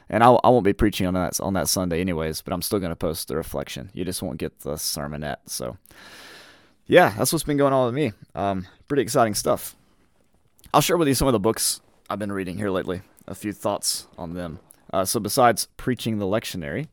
And 0.10 0.24
I, 0.24 0.32
I 0.32 0.50
won't 0.50 0.64
be 0.64 0.74
preaching 0.74 1.06
on 1.06 1.14
that 1.16 1.40
on 1.42 1.54
that 1.54 1.68
Sunday 1.68 2.00
anyways, 2.00 2.42
but 2.42 2.54
I'm 2.54 2.62
still 2.62 2.80
going 2.80 2.92
to 2.92 2.96
post 2.96 3.28
the 3.28 3.36
reflection. 3.36 3.90
You 3.94 4.06
just 4.06 4.22
won't 4.22 4.38
get 4.38 4.60
the 4.62 4.74
sermonette. 4.74 5.38
So, 5.48 5.78
yeah, 6.86 7.14
that's 7.18 7.34
what's 7.34 7.44
been 7.44 7.58
going 7.58 7.74
on 7.74 7.88
with 7.88 7.96
me. 7.96 8.14
Um, 8.34 8.68
pretty 8.88 9.04
exciting 9.04 9.34
stuff. 9.34 9.76
I'll 10.74 10.82
share 10.82 10.98
with 10.98 11.08
you 11.08 11.14
some 11.14 11.28
of 11.28 11.34
the 11.34 11.40
books 11.40 11.82
I've 12.10 12.20
been 12.20 12.32
reading 12.32 12.58
here 12.58 12.70
lately. 12.70 13.02
A 13.28 13.36
few 13.36 13.52
thoughts 13.52 14.08
on 14.18 14.34
them. 14.34 14.60
Uh, 14.94 15.04
so, 15.04 15.20
besides 15.20 15.68
preaching 15.76 16.20
the 16.20 16.26
lectionary, 16.26 16.88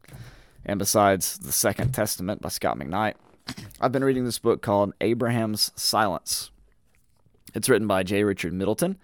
and 0.67 0.79
besides 0.79 1.39
the 1.39 1.53
Second 1.53 1.93
Testament 1.93 2.43
by 2.43 2.49
Scot 2.49 2.79
McKnight, 2.79 3.15
I've 3.81 3.93
been 3.93 4.05
reading 4.05 4.25
this 4.25 4.39
book 4.39 4.63
called 4.63 4.95
Abraham's 5.01 5.71
Silence. 5.77 6.51
It's 7.55 7.69
written 7.69 7.87
by 7.87 8.03
J. 8.03 8.25
Richard 8.25 8.53
Middleton. 8.53 8.99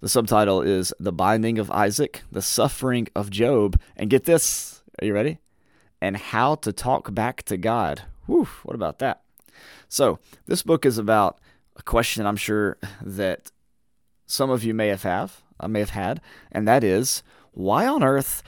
The 0.00 0.08
subtitle 0.08 0.62
is 0.62 0.94
The 1.00 1.10
Binding 1.10 1.58
of 1.58 1.72
Isaac, 1.72 2.22
The 2.30 2.40
Suffering 2.40 3.08
of 3.16 3.30
Job, 3.30 3.80
and 3.96 4.08
get 4.08 4.26
this, 4.26 4.82
are 5.02 5.06
you 5.06 5.12
ready? 5.12 5.38
And 6.00 6.16
How 6.16 6.54
to 6.56 6.72
Talk 6.72 7.12
Back 7.12 7.42
to 7.44 7.56
God. 7.56 8.02
Whew, 8.26 8.48
what 8.62 8.76
about 8.76 9.00
that? 9.00 9.22
So, 9.88 10.20
this 10.46 10.62
book 10.62 10.86
is 10.86 10.98
about 10.98 11.40
a 11.76 11.82
question 11.82 12.26
I'm 12.26 12.36
sure 12.36 12.78
that 13.02 13.50
some 14.24 14.50
of 14.50 14.62
you 14.62 14.72
may 14.72 14.86
have 14.86 15.02
have, 15.02 15.42
I 15.58 15.64
uh, 15.64 15.68
may 15.68 15.80
have 15.80 15.90
had, 15.90 16.20
and 16.52 16.68
that 16.68 16.84
is 16.84 17.24
why 17.50 17.84
on 17.84 18.04
earth 18.04 18.44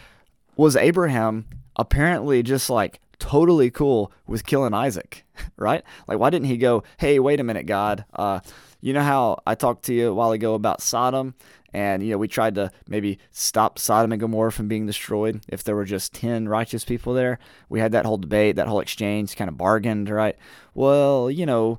was 0.56 0.76
Abraham 0.76 1.46
apparently 1.74 2.44
just 2.44 2.70
like 2.70 3.00
totally 3.18 3.72
cool 3.72 4.12
with 4.24 4.46
killing 4.46 4.74
Isaac, 4.74 5.24
right? 5.56 5.82
Like, 6.06 6.20
why 6.20 6.30
didn't 6.30 6.46
he 6.46 6.58
go, 6.58 6.84
hey, 6.98 7.18
wait 7.18 7.40
a 7.40 7.44
minute, 7.44 7.66
God, 7.66 8.04
uh, 8.14 8.38
you 8.80 8.92
know 8.92 9.02
how 9.02 9.40
I 9.46 9.54
talked 9.54 9.84
to 9.84 9.94
you 9.94 10.10
a 10.10 10.14
while 10.14 10.32
ago 10.32 10.54
about 10.54 10.80
Sodom 10.80 11.34
And, 11.72 12.02
you 12.02 12.10
know, 12.10 12.18
we 12.18 12.28
tried 12.28 12.56
to 12.56 12.72
maybe 12.88 13.18
stop 13.30 13.78
Sodom 13.78 14.12
and 14.12 14.20
Gomorrah 14.20 14.52
from 14.52 14.68
being 14.68 14.86
destroyed 14.86 15.42
if 15.48 15.62
there 15.62 15.76
were 15.76 15.84
just 15.84 16.12
10 16.14 16.48
righteous 16.48 16.84
people 16.84 17.14
there. 17.14 17.38
We 17.68 17.80
had 17.80 17.92
that 17.92 18.06
whole 18.06 18.18
debate, 18.18 18.56
that 18.56 18.66
whole 18.66 18.80
exchange, 18.80 19.36
kind 19.36 19.48
of 19.48 19.56
bargained, 19.56 20.10
right? 20.10 20.36
Well, 20.74 21.30
you 21.30 21.46
know, 21.46 21.78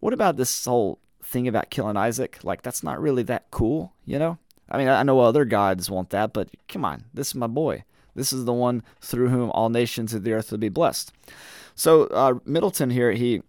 what 0.00 0.12
about 0.12 0.36
this 0.36 0.64
whole 0.64 0.98
thing 1.22 1.48
about 1.48 1.70
killing 1.70 1.96
Isaac? 1.96 2.38
Like, 2.42 2.62
that's 2.62 2.82
not 2.82 3.00
really 3.00 3.24
that 3.24 3.50
cool, 3.50 3.92
you 4.04 4.18
know? 4.18 4.38
I 4.70 4.78
mean, 4.78 4.88
I 4.88 5.02
know 5.02 5.20
other 5.20 5.44
gods 5.44 5.90
want 5.90 6.10
that, 6.10 6.32
but 6.32 6.48
come 6.68 6.84
on, 6.84 7.04
this 7.12 7.28
is 7.28 7.34
my 7.34 7.46
boy. 7.46 7.84
This 8.14 8.32
is 8.32 8.44
the 8.44 8.52
one 8.52 8.82
through 9.00 9.28
whom 9.28 9.50
all 9.50 9.68
nations 9.68 10.14
of 10.14 10.22
the 10.22 10.32
earth 10.32 10.50
will 10.50 10.58
be 10.58 10.68
blessed. 10.68 11.12
So 11.74 12.04
uh, 12.04 12.34
Middleton 12.44 12.90
here, 12.90 13.12
he 13.12 13.42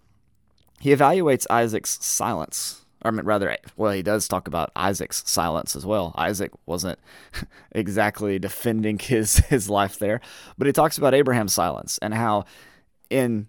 he 0.84 0.94
evaluates 0.94 1.48
Isaac's 1.50 2.04
silence. 2.06 2.82
Or 3.06 3.12
rather, 3.12 3.58
well, 3.78 3.94
he 3.94 4.04
does 4.04 4.28
talk 4.28 4.50
about 4.50 4.70
Isaac's 4.76 5.24
silence 5.26 5.78
as 5.78 5.86
well. 5.86 6.14
Isaac 6.18 6.52
wasn't 6.66 7.00
exactly 7.72 8.38
defending 8.38 9.00
his 9.00 9.38
his 9.38 9.70
life 9.70 9.98
there, 9.98 10.20
but 10.58 10.68
he 10.68 10.74
talks 10.74 10.98
about 10.98 11.14
Abraham's 11.14 11.54
silence 11.54 11.98
and 12.02 12.14
how 12.14 12.44
in 13.10 13.48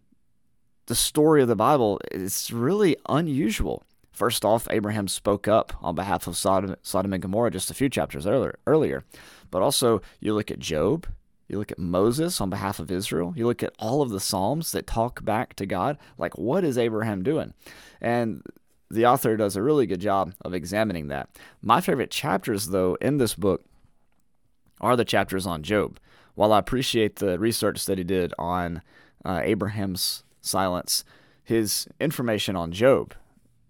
the 0.86 0.94
story 0.94 1.42
of 1.42 1.48
the 1.48 1.56
Bible, 1.56 2.00
it's 2.12 2.52
really 2.52 2.96
unusual. 3.08 3.82
First 4.12 4.44
off, 4.44 4.68
Abraham 4.70 5.08
spoke 5.08 5.48
up 5.48 5.72
on 5.82 5.96
behalf 5.96 6.28
of 6.28 6.36
Sodom, 6.36 6.76
Sodom 6.82 7.12
and 7.12 7.22
Gomorrah 7.22 7.50
just 7.50 7.68
a 7.68 7.74
few 7.74 7.88
chapters 7.88 8.28
earlier, 8.28 8.60
earlier. 8.64 9.02
But 9.50 9.60
also, 9.60 10.02
you 10.20 10.34
look 10.34 10.52
at 10.52 10.60
Job, 10.60 11.08
you 11.48 11.58
look 11.58 11.72
at 11.72 11.78
Moses 11.78 12.40
on 12.40 12.50
behalf 12.50 12.78
of 12.78 12.90
Israel, 12.90 13.34
you 13.36 13.46
look 13.46 13.62
at 13.62 13.74
all 13.78 14.02
of 14.02 14.10
the 14.10 14.20
Psalms 14.20 14.72
that 14.72 14.86
talk 14.86 15.24
back 15.24 15.54
to 15.56 15.66
God. 15.66 15.98
Like, 16.16 16.38
what 16.38 16.64
is 16.64 16.78
Abraham 16.78 17.22
doing? 17.22 17.54
And 18.00 18.42
the 18.90 19.06
author 19.06 19.36
does 19.36 19.56
a 19.56 19.62
really 19.62 19.86
good 19.86 20.00
job 20.00 20.34
of 20.42 20.54
examining 20.54 21.08
that. 21.08 21.28
My 21.60 21.80
favorite 21.80 22.10
chapters, 22.10 22.68
though, 22.68 22.96
in 23.00 23.18
this 23.18 23.34
book 23.34 23.64
are 24.80 24.96
the 24.96 25.04
chapters 25.04 25.46
on 25.46 25.62
Job. 25.62 25.98
While 26.34 26.52
I 26.52 26.58
appreciate 26.58 27.16
the 27.16 27.38
research 27.38 27.86
that 27.86 27.98
he 27.98 28.04
did 28.04 28.34
on 28.38 28.82
uh, 29.24 29.40
Abraham's 29.42 30.24
silence, 30.40 31.04
his 31.42 31.86
information 32.00 32.56
on 32.56 32.72
Job 32.72 33.14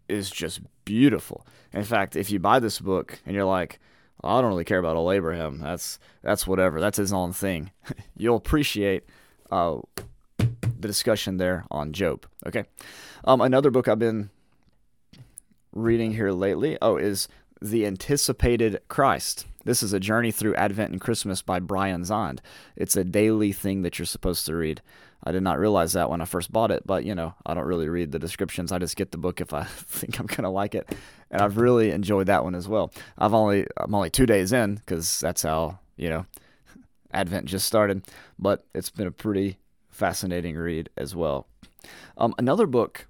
is 0.08 0.30
just 0.30 0.60
beautiful. 0.84 1.46
In 1.72 1.84
fact, 1.84 2.16
if 2.16 2.30
you 2.30 2.38
buy 2.38 2.58
this 2.58 2.78
book 2.78 3.20
and 3.26 3.34
you're 3.34 3.44
like, 3.44 3.78
I 4.24 4.40
don't 4.40 4.50
really 4.50 4.64
care 4.64 4.78
about 4.78 4.96
old 4.96 5.12
Abraham. 5.12 5.60
That's 5.60 5.98
that's 6.22 6.46
whatever. 6.46 6.80
That's 6.80 6.98
his 6.98 7.12
own 7.12 7.32
thing. 7.32 7.70
You'll 8.16 8.36
appreciate 8.36 9.04
uh, 9.50 9.78
the 10.38 10.88
discussion 10.88 11.36
there 11.36 11.64
on 11.70 11.92
Job. 11.92 12.26
Okay. 12.46 12.64
Um, 13.24 13.40
another 13.40 13.70
book 13.70 13.88
I've 13.88 13.98
been 13.98 14.30
reading 15.72 16.12
here 16.12 16.30
lately. 16.30 16.78
Oh, 16.80 16.96
is 16.96 17.28
the 17.60 17.86
anticipated 17.86 18.80
Christ. 18.88 19.46
This 19.64 19.82
is 19.82 19.92
a 19.92 20.00
journey 20.00 20.30
through 20.30 20.54
Advent 20.54 20.92
and 20.92 21.00
Christmas 21.00 21.42
by 21.42 21.58
Brian 21.58 22.02
Zahnd. 22.02 22.40
It's 22.76 22.96
a 22.96 23.04
daily 23.04 23.52
thing 23.52 23.82
that 23.82 23.98
you're 23.98 24.06
supposed 24.06 24.46
to 24.46 24.54
read. 24.54 24.82
I 25.22 25.32
did 25.32 25.42
not 25.42 25.58
realize 25.58 25.94
that 25.94 26.10
when 26.10 26.20
I 26.20 26.26
first 26.26 26.52
bought 26.52 26.70
it, 26.70 26.86
but 26.86 27.04
you 27.04 27.14
know, 27.14 27.34
I 27.46 27.54
don't 27.54 27.64
really 27.64 27.88
read 27.88 28.12
the 28.12 28.18
descriptions. 28.18 28.72
I 28.72 28.78
just 28.78 28.96
get 28.96 29.10
the 29.10 29.18
book 29.18 29.40
if 29.40 29.54
I 29.54 29.64
think 29.64 30.18
I'm 30.20 30.26
gonna 30.26 30.50
like 30.50 30.74
it, 30.74 30.94
and 31.30 31.40
I've 31.40 31.56
really 31.56 31.90
enjoyed 31.90 32.26
that 32.26 32.44
one 32.44 32.54
as 32.54 32.68
well. 32.68 32.92
I've 33.16 33.32
only 33.32 33.66
I'm 33.78 33.94
only 33.94 34.10
two 34.10 34.26
days 34.26 34.52
in 34.52 34.76
because 34.76 35.18
that's 35.20 35.42
how 35.42 35.78
you 35.96 36.10
know 36.10 36.26
Advent 37.12 37.46
just 37.46 37.66
started, 37.66 38.02
but 38.38 38.64
it's 38.74 38.90
been 38.90 39.06
a 39.06 39.12
pretty 39.12 39.58
fascinating 39.88 40.56
read 40.56 40.90
as 40.96 41.14
well. 41.14 41.46
Um, 42.18 42.34
another 42.36 42.66
book. 42.66 43.06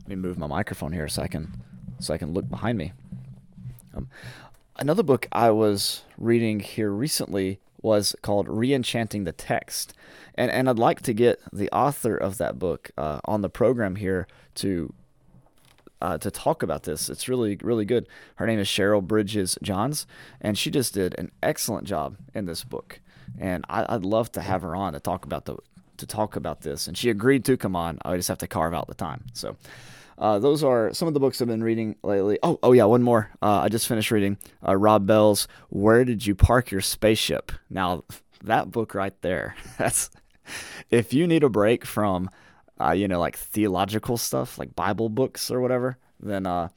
Let 0.00 0.08
me 0.08 0.16
move 0.16 0.38
my 0.38 0.46
microphone 0.46 0.92
here 0.92 1.06
a 1.06 1.10
second 1.10 1.62
so 1.98 2.12
I 2.12 2.18
can 2.18 2.32
look 2.32 2.48
behind 2.48 2.76
me. 2.76 2.92
Um, 3.94 4.08
another 4.76 5.02
book 5.02 5.26
I 5.32 5.50
was 5.50 6.02
reading 6.18 6.60
here 6.60 6.90
recently 6.90 7.60
was 7.82 8.16
called 8.22 8.48
Reenchanting 8.48 9.24
the 9.24 9.32
Text. 9.32 9.92
And, 10.34 10.50
and 10.50 10.68
I'd 10.68 10.78
like 10.78 11.02
to 11.02 11.12
get 11.12 11.40
the 11.52 11.70
author 11.70 12.16
of 12.16 12.38
that 12.38 12.58
book 12.58 12.90
uh, 12.96 13.20
on 13.24 13.42
the 13.42 13.50
program 13.50 13.96
here 13.96 14.26
to 14.56 14.92
uh, 16.00 16.18
to 16.18 16.30
talk 16.30 16.62
about 16.62 16.82
this. 16.82 17.08
It's 17.08 17.28
really, 17.28 17.56
really 17.62 17.86
good. 17.86 18.06
Her 18.36 18.46
name 18.46 18.58
is 18.58 18.68
Cheryl 18.68 19.02
Bridges 19.02 19.56
Johns, 19.62 20.06
and 20.38 20.58
she 20.58 20.70
just 20.70 20.92
did 20.92 21.14
an 21.16 21.30
excellent 21.42 21.86
job 21.86 22.16
in 22.34 22.44
this 22.44 22.62
book. 22.62 23.00
And 23.38 23.64
I, 23.70 23.94
would 23.94 24.04
love 24.04 24.30
to 24.32 24.42
have 24.42 24.60
her 24.62 24.76
on 24.76 24.92
to 24.92 25.00
talk 25.00 25.24
about 25.24 25.46
the 25.46 25.56
to 25.96 26.06
talk 26.06 26.36
about 26.36 26.60
this. 26.60 26.86
And 26.86 26.98
she 26.98 27.08
agreed 27.08 27.44
to 27.46 27.56
come 27.56 27.74
on. 27.74 27.98
I 28.04 28.16
just 28.16 28.28
have 28.28 28.38
to 28.38 28.46
carve 28.46 28.74
out 28.74 28.86
the 28.86 28.94
time. 28.94 29.24
So 29.32 29.56
uh, 30.18 30.38
those 30.38 30.62
are 30.62 30.92
some 30.92 31.08
of 31.08 31.14
the 31.14 31.20
books 31.20 31.40
I've 31.40 31.48
been 31.48 31.62
reading 31.62 31.96
lately. 32.02 32.38
Oh, 32.42 32.58
oh 32.62 32.72
yeah, 32.72 32.84
one 32.84 33.02
more. 33.02 33.30
Uh, 33.42 33.60
I 33.60 33.68
just 33.68 33.88
finished 33.88 34.10
reading 34.10 34.38
uh, 34.66 34.76
Rob 34.76 35.06
Bell's 35.06 35.48
"Where 35.70 36.04
Did 36.04 36.26
You 36.26 36.34
Park 36.34 36.70
Your 36.70 36.80
Spaceship?" 36.80 37.52
Now, 37.70 38.04
that 38.42 38.70
book 38.70 38.94
right 38.94 39.14
there. 39.22 39.56
That's 39.78 40.10
if 40.90 41.12
you 41.12 41.26
need 41.26 41.42
a 41.42 41.48
break 41.48 41.84
from, 41.84 42.30
uh, 42.80 42.92
you 42.92 43.08
know, 43.08 43.18
like 43.18 43.36
theological 43.36 44.16
stuff, 44.16 44.58
like 44.58 44.76
Bible 44.76 45.08
books 45.08 45.50
or 45.50 45.60
whatever. 45.60 45.98
Then, 46.20 46.46
uh, 46.46 46.68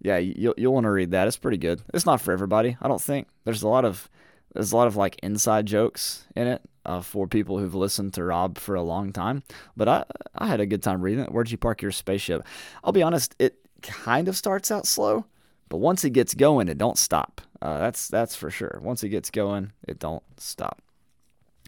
yeah, 0.00 0.18
you'll 0.18 0.54
you'll 0.56 0.74
want 0.74 0.84
to 0.84 0.90
read 0.90 1.10
that. 1.10 1.28
It's 1.28 1.36
pretty 1.36 1.58
good. 1.58 1.82
It's 1.92 2.06
not 2.06 2.20
for 2.20 2.32
everybody, 2.32 2.76
I 2.80 2.88
don't 2.88 3.00
think. 3.00 3.28
There's 3.44 3.62
a 3.62 3.68
lot 3.68 3.84
of 3.84 4.08
there's 4.56 4.72
a 4.72 4.76
lot 4.76 4.86
of 4.86 4.96
like 4.96 5.18
inside 5.22 5.66
jokes 5.66 6.24
in 6.34 6.46
it 6.46 6.62
uh, 6.84 7.00
for 7.00 7.26
people 7.26 7.58
who've 7.58 7.74
listened 7.74 8.14
to 8.14 8.24
Rob 8.24 8.58
for 8.58 8.74
a 8.74 8.82
long 8.82 9.12
time. 9.12 9.42
But 9.76 9.88
I 9.88 10.04
I 10.34 10.46
had 10.46 10.60
a 10.60 10.66
good 10.66 10.82
time 10.82 11.02
reading 11.02 11.24
it. 11.24 11.32
Where'd 11.32 11.50
you 11.50 11.58
park 11.58 11.82
your 11.82 11.92
spaceship? 11.92 12.44
I'll 12.82 12.92
be 12.92 13.02
honest, 13.02 13.34
it 13.38 13.58
kind 13.82 14.28
of 14.28 14.36
starts 14.36 14.70
out 14.70 14.86
slow, 14.86 15.26
but 15.68 15.78
once 15.78 16.04
it 16.04 16.10
gets 16.10 16.34
going, 16.34 16.68
it 16.68 16.78
don't 16.78 16.98
stop. 16.98 17.40
Uh, 17.60 17.78
that's 17.78 18.08
that's 18.08 18.34
for 18.34 18.50
sure. 18.50 18.80
Once 18.82 19.02
it 19.02 19.10
gets 19.10 19.30
going, 19.30 19.72
it 19.86 19.98
don't 19.98 20.22
stop. 20.38 20.82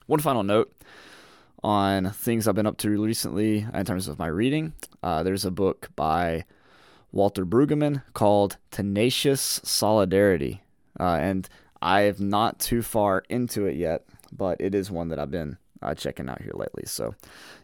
One 0.07 0.21
final 0.21 0.43
note 0.43 0.73
on 1.63 2.11
things 2.13 2.47
I've 2.47 2.55
been 2.55 2.67
up 2.67 2.79
to 2.79 3.03
recently 3.03 3.67
in 3.75 3.85
terms 3.85 4.09
of 4.09 4.19
my 4.19 4.29
reading. 4.29 4.73
Uh, 5.03 5.23
there's 5.23 5.45
a 5.45 5.51
book 5.51 5.91
by 5.97 6.45
Walter 7.13 7.45
Brueggemann 7.45 8.03
called 8.15 8.57
Tenacious 8.71 9.61
Solidarity, 9.65 10.63
uh, 10.99 11.19
and 11.21 11.49
I 11.81 12.03
have 12.03 12.21
not 12.21 12.59
too 12.59 12.83
far 12.83 13.25
into 13.29 13.67
it 13.67 13.77
yet, 13.77 14.05
but 14.33 14.61
it 14.61 14.75
is 14.75 14.91
one 14.91 15.09
that 15.09 15.19
I've 15.19 15.31
been 15.31 15.59
uh, 15.83 15.95
checking 15.95 16.29
out 16.29 16.43
here 16.43 16.53
lately. 16.55 16.85
So, 16.87 17.15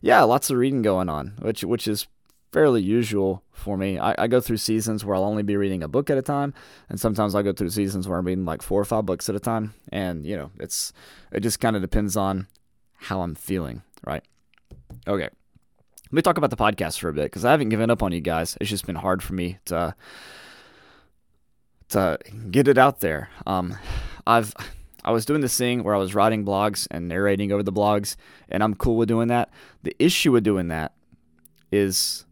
yeah, 0.01 0.23
lots 0.23 0.51
of 0.51 0.57
reading 0.57 0.83
going 0.83 1.09
on, 1.09 1.35
which 1.41 1.65
which 1.65 1.89
is 1.89 2.07
fairly 2.53 2.81
usual 2.81 3.43
for 3.51 3.77
me. 3.77 3.99
I, 3.99 4.15
I, 4.17 4.27
go 4.29 4.41
through 4.41 4.59
seasons 4.59 5.05
where 5.05 5.17
I'll 5.17 5.25
only 5.25 5.43
be 5.43 5.57
reading 5.57 5.83
a 5.83 5.89
book 5.89 6.09
at 6.09 6.17
a 6.17 6.23
time, 6.23 6.55
and 6.89 7.01
sometimes 7.01 7.35
I 7.35 7.43
go 7.43 7.53
through 7.53 7.71
seasons 7.71 8.07
where 8.07 8.17
I'm 8.17 8.25
reading 8.25 8.45
like 8.45 8.63
four 8.63 8.81
or 8.81 8.85
five 8.85 9.05
books 9.05 9.29
at 9.29 9.35
a 9.35 9.41
time. 9.41 9.75
And 9.91 10.25
you 10.25 10.37
know, 10.37 10.51
it's 10.61 10.93
it 11.33 11.41
just 11.41 11.59
kind 11.59 11.75
of 11.75 11.83
depends 11.83 12.17
on 12.17 12.47
how 12.95 13.23
I'm 13.23 13.35
feeling, 13.35 13.83
right? 14.07 14.23
Okay. 15.07 15.29
Let 16.05 16.13
me 16.13 16.23
talk 16.23 16.39
about 16.39 16.51
the 16.51 16.57
podcast 16.57 17.01
for 17.01 17.09
a 17.09 17.13
bit 17.13 17.25
because 17.25 17.45
I 17.45 17.51
haven't 17.51 17.71
given 17.71 17.91
up 17.91 18.03
on 18.03 18.13
you 18.13 18.21
guys. 18.21 18.57
It's 18.61 18.71
just 18.71 18.87
been 18.87 18.95
hard 18.95 19.21
for 19.21 19.33
me 19.33 19.59
to 19.65 19.97
to 21.91 22.19
get 22.51 22.69
it 22.69 22.79
out 22.79 23.01
there. 23.01 23.31
Um, 23.47 23.77
I've 24.27 24.55
I 25.05 25.11
was 25.11 25.27
doing 25.27 25.43
this 25.43 25.57
thing 25.57 25.83
where 25.85 25.95
I 25.95 25.99
was 25.99 26.15
writing 26.15 26.45
blogs 26.45 26.87
and 26.91 27.09
narrating 27.09 27.53
over 27.53 27.63
the 27.63 27.73
blogs, 27.73 28.17
and 28.49 28.63
I'm 28.63 28.75
cool 28.75 28.97
with 28.97 29.09
doing 29.09 29.29
that. 29.29 29.51
The 29.83 29.95
issue 29.99 30.33
with 30.33 30.45
doing 30.45 30.69
that 30.69 30.93
is 31.71 32.25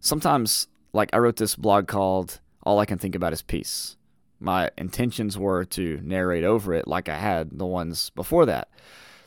sometimes, 0.00 0.68
like 0.94 1.10
I 1.12 1.18
wrote 1.18 1.36
this 1.36 1.56
blog 1.56 1.86
called 1.86 2.40
"All 2.62 2.78
I 2.78 2.86
Can 2.86 2.98
Think 2.98 3.14
About 3.14 3.34
Is 3.34 3.42
Peace." 3.42 3.96
My 4.40 4.70
intentions 4.76 5.38
were 5.38 5.64
to 5.64 6.00
narrate 6.02 6.44
over 6.44 6.74
it 6.74 6.86
like 6.86 7.08
I 7.08 7.16
had 7.16 7.58
the 7.58 7.66
ones 7.66 8.10
before 8.10 8.46
that. 8.46 8.68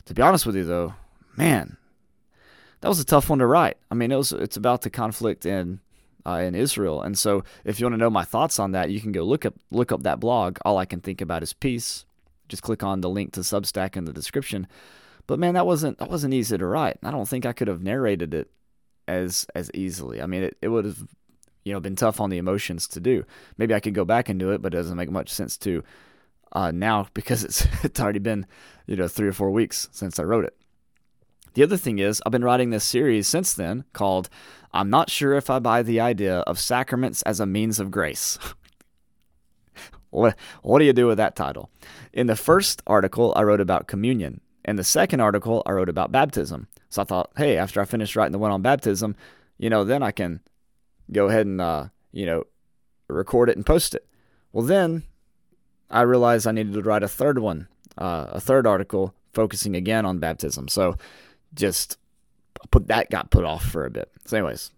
To 0.06 0.14
be 0.14 0.22
honest 0.22 0.46
with 0.46 0.56
you, 0.56 0.64
though, 0.64 0.94
man, 1.36 1.76
that 2.80 2.88
was 2.88 3.00
a 3.00 3.04
tough 3.04 3.28
one 3.28 3.40
to 3.40 3.46
write. 3.46 3.76
I 3.90 3.94
mean, 3.94 4.10
it 4.10 4.16
was 4.16 4.32
it's 4.32 4.56
about 4.56 4.82
the 4.82 4.90
conflict 4.90 5.46
in 5.46 5.80
uh, 6.26 6.42
in 6.44 6.54
Israel, 6.54 7.02
and 7.02 7.18
so 7.18 7.44
if 7.64 7.78
you 7.78 7.86
want 7.86 7.94
to 7.94 7.98
know 7.98 8.10
my 8.10 8.24
thoughts 8.24 8.58
on 8.58 8.72
that, 8.72 8.90
you 8.90 9.00
can 9.00 9.12
go 9.12 9.22
look 9.22 9.44
up 9.44 9.54
look 9.70 9.92
up 9.92 10.02
that 10.02 10.20
blog. 10.20 10.58
All 10.64 10.78
I 10.78 10.84
can 10.84 11.00
think 11.00 11.20
about 11.20 11.42
is 11.42 11.52
peace. 11.52 12.04
Just 12.48 12.62
click 12.62 12.82
on 12.82 13.00
the 13.00 13.08
link 13.08 13.32
to 13.32 13.40
Substack 13.40 13.96
in 13.96 14.04
the 14.04 14.12
description. 14.12 14.66
But 15.26 15.38
man, 15.38 15.54
that 15.54 15.66
wasn't 15.66 15.98
that 15.98 16.10
wasn't 16.10 16.34
easy 16.34 16.58
to 16.58 16.66
write. 16.66 16.98
I 17.02 17.10
don't 17.10 17.28
think 17.28 17.46
I 17.46 17.52
could 17.52 17.68
have 17.68 17.82
narrated 17.82 18.34
it 18.34 18.50
as 19.06 19.46
as 19.54 19.70
easily. 19.74 20.20
I 20.20 20.26
mean, 20.26 20.42
it, 20.42 20.56
it 20.60 20.68
would 20.68 20.84
have 20.84 21.06
you 21.64 21.72
know 21.72 21.80
been 21.80 21.96
tough 21.96 22.20
on 22.20 22.30
the 22.30 22.38
emotions 22.38 22.88
to 22.88 23.00
do. 23.00 23.24
Maybe 23.56 23.74
I 23.74 23.80
could 23.80 23.94
go 23.94 24.04
back 24.04 24.28
and 24.28 24.40
do 24.40 24.50
it, 24.50 24.62
but 24.62 24.74
it 24.74 24.76
doesn't 24.76 24.96
make 24.96 25.10
much 25.10 25.30
sense 25.30 25.56
to 25.58 25.84
uh, 26.52 26.70
now 26.70 27.06
because 27.14 27.44
it's 27.44 27.66
it's 27.84 28.00
already 28.00 28.18
been 28.18 28.46
you 28.86 28.96
know 28.96 29.08
three 29.08 29.28
or 29.28 29.32
four 29.32 29.50
weeks 29.50 29.88
since 29.92 30.18
I 30.18 30.24
wrote 30.24 30.44
it. 30.44 30.56
The 31.54 31.64
other 31.64 31.76
thing 31.76 31.98
is, 31.98 32.22
I've 32.24 32.32
been 32.32 32.44
writing 32.44 32.70
this 32.70 32.84
series 32.84 33.26
since 33.26 33.54
then 33.54 33.84
called 33.92 34.28
I'm 34.72 34.90
Not 34.90 35.10
Sure 35.10 35.34
If 35.34 35.50
I 35.50 35.58
Buy 35.58 35.82
the 35.82 36.00
Idea 36.00 36.38
of 36.40 36.58
Sacraments 36.58 37.22
as 37.22 37.40
a 37.40 37.46
Means 37.46 37.80
of 37.80 37.90
Grace. 37.90 38.38
what, 40.10 40.36
what 40.62 40.78
do 40.78 40.84
you 40.84 40.92
do 40.92 41.06
with 41.06 41.18
that 41.18 41.34
title? 41.34 41.70
In 42.12 42.28
the 42.28 42.36
first 42.36 42.82
article, 42.86 43.32
I 43.34 43.42
wrote 43.42 43.60
about 43.60 43.88
communion. 43.88 44.40
In 44.64 44.76
the 44.76 44.84
second 44.84 45.20
article, 45.20 45.62
I 45.66 45.72
wrote 45.72 45.88
about 45.88 46.12
baptism. 46.12 46.68
So 46.88 47.02
I 47.02 47.04
thought, 47.04 47.30
hey, 47.36 47.56
after 47.56 47.80
I 47.80 47.84
finish 47.84 48.14
writing 48.14 48.32
the 48.32 48.38
one 48.38 48.52
on 48.52 48.62
baptism, 48.62 49.16
you 49.58 49.70
know, 49.70 49.84
then 49.84 50.02
I 50.02 50.12
can 50.12 50.40
go 51.10 51.26
ahead 51.26 51.46
and, 51.46 51.60
uh, 51.60 51.88
you 52.12 52.26
know, 52.26 52.44
record 53.08 53.48
it 53.48 53.56
and 53.56 53.66
post 53.66 53.94
it. 53.94 54.06
Well, 54.52 54.64
then 54.64 55.02
I 55.90 56.02
realized 56.02 56.46
I 56.46 56.52
needed 56.52 56.74
to 56.74 56.82
write 56.82 57.02
a 57.02 57.08
third 57.08 57.38
one, 57.38 57.66
uh, 57.98 58.26
a 58.30 58.40
third 58.40 58.66
article 58.66 59.14
focusing 59.32 59.74
again 59.74 60.06
on 60.06 60.18
baptism. 60.18 60.68
So 60.68 60.96
just 61.54 61.98
put 62.70 62.88
that 62.88 63.10
got 63.10 63.30
put 63.30 63.44
off 63.44 63.64
for 63.64 63.84
a 63.84 63.90
bit. 63.90 64.10
So, 64.24 64.36
anyways, 64.36 64.70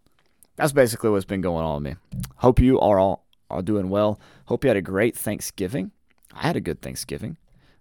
that's 0.57 0.73
basically 0.73 1.11
what's 1.11 1.25
been 1.25 1.41
going 1.41 1.65
on 1.65 1.83
with 1.83 1.93
me. 1.93 2.21
Hope 2.37 2.61
you 2.61 2.79
are 2.81 2.99
all 2.99 3.25
are 3.51 3.63
doing 3.63 3.91
well. 3.91 4.19
Hope 4.47 4.65
you 4.65 4.69
had 4.69 4.77
a 4.77 4.83
great 4.83 5.17
Thanksgiving. 5.17 5.93
I 6.33 6.47
had 6.47 6.57
a 6.57 6.61
good 6.61 6.81
Thanksgiving. 6.81 7.37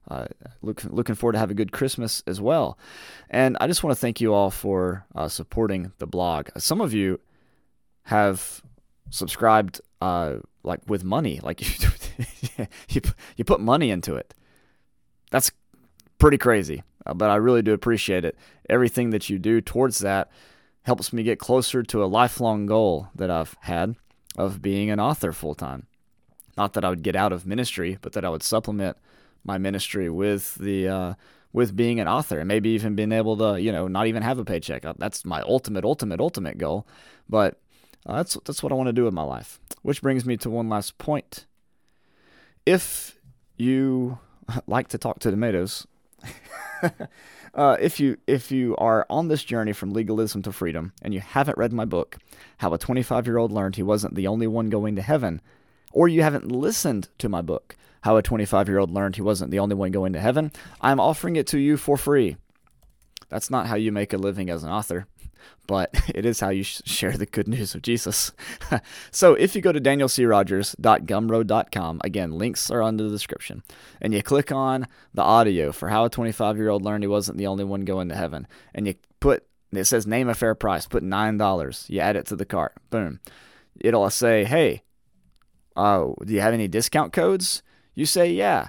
Uh, 0.10 0.26
look, 0.62 0.84
looking 0.84 1.16
forward 1.16 1.34
to 1.34 1.40
have 1.40 1.52
a 1.52 1.56
good 1.56 1.72
Christmas 1.72 2.22
as 2.28 2.42
well. 2.42 2.78
And 3.30 3.56
I 3.62 3.68
just 3.68 3.84
want 3.84 3.96
to 3.96 4.00
thank 4.00 4.20
you 4.20 4.34
all 4.34 4.50
for 4.50 5.06
uh, 5.16 5.30
supporting 5.30 5.94
the 6.00 6.08
blog. 6.08 6.50
Some 6.58 6.82
of 6.82 6.94
you 6.94 7.20
have 8.04 8.62
subscribed 9.10 9.80
uh, 10.02 10.38
like 10.64 10.82
with 10.88 11.04
money, 11.04 11.40
like 11.42 11.62
you, 12.58 12.68
you 12.90 13.02
you 13.38 13.44
put 13.46 13.62
money 13.62 13.92
into 13.92 14.16
it. 14.16 14.34
That's 15.30 15.52
pretty 16.18 16.38
crazy, 16.38 16.84
uh, 17.06 17.14
but 17.14 17.30
I 17.30 17.36
really 17.36 17.62
do 17.62 17.74
appreciate 17.74 18.26
it. 18.26 18.38
Everything 18.70 19.10
that 19.12 19.30
you 19.30 19.40
do 19.40 19.62
towards 19.62 20.00
that 20.00 20.30
helps 20.84 21.14
me 21.14 21.24
get 21.24 21.40
closer 21.40 21.84
to 21.84 22.04
a 22.04 22.06
lifelong 22.06 22.66
goal 22.66 23.10
that 23.16 23.30
I've 23.30 23.56
had 23.62 23.96
of 24.38 24.62
being 24.62 24.90
an 24.90 25.00
author 25.00 25.32
full 25.32 25.56
time. 25.56 25.88
Not 26.58 26.74
that 26.74 26.84
I 26.86 26.90
would 26.90 27.04
get 27.04 27.16
out 27.16 27.32
of 27.32 27.46
ministry, 27.46 27.98
but 28.02 28.14
that 28.14 28.26
I 28.26 28.30
would 28.30 28.44
supplement 28.44 28.98
my 29.44 29.58
ministry 29.58 30.10
with 30.10 30.56
the 30.56 30.88
uh, 30.88 31.14
with 31.54 31.76
being 31.76 32.00
an 32.00 32.08
author 32.08 32.40
and 32.40 32.48
maybe 32.48 32.70
even 32.70 32.96
being 32.96 33.12
able 33.12 33.38
to 33.38 33.62
you 33.62 33.72
know 33.72 33.88
not 33.88 34.08
even 34.08 34.24
have 34.24 34.40
a 34.40 34.46
paycheck. 34.46 34.86
Uh, 34.86 34.94
that's 34.98 35.26
my 35.26 35.42
ultimate, 35.42 35.84
ultimate, 35.84 36.20
ultimate 36.20 36.58
goal. 36.58 36.88
But 37.30 37.60
uh, 38.06 38.18
that's 38.18 38.38
that's 38.46 38.64
what 38.64 38.72
I 38.72 38.76
want 38.76 38.88
to 38.88 38.94
do 38.94 39.06
with 39.06 39.14
my 39.14 39.24
life. 39.24 39.60
Which 39.82 40.02
brings 40.02 40.26
me 40.26 40.38
to 40.38 40.50
one 40.50 40.70
last 40.70 40.98
point. 40.98 41.46
If 42.66 43.18
you 43.58 44.20
like 44.68 44.88
to 44.90 44.98
talk 44.98 45.20
to 45.20 45.32
tomatoes, 45.32 45.88
uh, 47.54 47.78
if 47.80 48.00
you 48.00 48.18
if 48.28 48.52
you 48.52 48.76
are 48.78 49.06
on 49.10 49.28
this 49.28 49.44
journey 49.44 49.74
from 49.74 49.94
legalism 49.94 50.42
to 50.44 50.52
freedom 50.52 50.94
and 51.02 51.14
you 51.14 51.20
haven't 51.20 51.58
read 51.58 51.74
my 51.74 51.86
book, 51.86 52.18
How 52.58 52.74
a 52.74 52.78
25 52.78 53.28
year 53.28 53.38
old 53.38 53.52
learned 53.52 53.76
he 53.76 53.84
wasn't 53.84 54.16
the 54.16 54.28
only 54.28 54.48
one 54.48 54.70
going 54.70 54.96
to 54.96 55.02
heaven, 55.02 55.42
or 55.92 56.08
you 56.08 56.22
haven't 56.22 56.52
listened 56.52 57.10
to 57.20 57.30
my 57.30 57.42
book, 57.42 57.76
How 58.02 58.18
a 58.18 58.22
25 58.22 58.68
year 58.68 58.80
old 58.80 58.92
learned 58.92 59.16
he 59.16 59.22
wasn't 59.22 59.52
the 59.52 59.60
only 59.60 59.76
one 59.76 59.92
going 59.92 60.14
to 60.14 60.20
heaven, 60.20 60.52
I'm 60.80 61.00
offering 61.00 61.36
it 61.36 61.48
to 61.48 61.60
you 61.60 61.78
for 61.78 61.98
free. 61.98 62.38
That's 63.30 63.50
not 63.50 63.68
how 63.68 63.76
you 63.76 63.92
make 63.92 64.14
a 64.14 64.18
living 64.18 64.50
as 64.50 64.64
an 64.64 64.70
author 64.70 65.08
but 65.68 65.92
it 66.14 66.26
is 66.26 66.40
how 66.40 66.50
you 66.50 66.64
share 66.64 67.12
the 67.14 67.26
good 67.26 67.48
news 67.48 67.74
of 67.76 67.82
Jesus. 67.82 68.32
so 69.12 69.34
if 69.36 69.56
you 69.56 69.62
go 69.62 69.72
to 69.72 69.80
danielcrogers.gumroad.com, 69.80 72.02
again, 72.04 72.32
links 72.32 72.70
are 72.70 72.84
under 72.84 73.04
the 73.04 73.10
description, 73.10 73.64
and 74.02 74.14
you 74.14 74.22
click 74.22 74.52
on 74.52 74.88
the 75.14 75.22
audio 75.22 75.72
for 75.72 75.88
how 75.90 76.04
a 76.06 76.10
25 76.10 76.58
year 76.58 76.70
old 76.70 76.84
learned 76.84 77.04
he 77.04 77.08
wasn't 77.08 77.38
the 77.38 77.48
only 77.48 77.64
one 77.64 77.82
going 77.82 78.10
to 78.10 78.16
heaven, 78.16 78.48
and 78.74 78.88
you 78.88 78.96
put, 79.20 79.46
it 79.72 79.86
says 79.86 80.08
name 80.08 80.30
a 80.30 80.36
fair 80.36 80.56
price, 80.56 80.88
put 80.88 81.04
$9, 81.04 81.90
you 81.90 82.00
add 82.00 82.16
it 82.16 82.26
to 82.28 82.36
the 82.36 82.46
cart, 82.46 82.74
boom. 82.90 83.20
It'll 83.80 84.10
say, 84.10 84.44
hey, 84.44 84.84
uh, 85.76 86.08
do 86.26 86.34
you 86.34 86.42
have 86.42 86.54
any 86.54 86.68
discount 86.68 87.14
codes? 87.14 87.64
You 87.96 88.06
say, 88.06 88.32
yeah, 88.32 88.68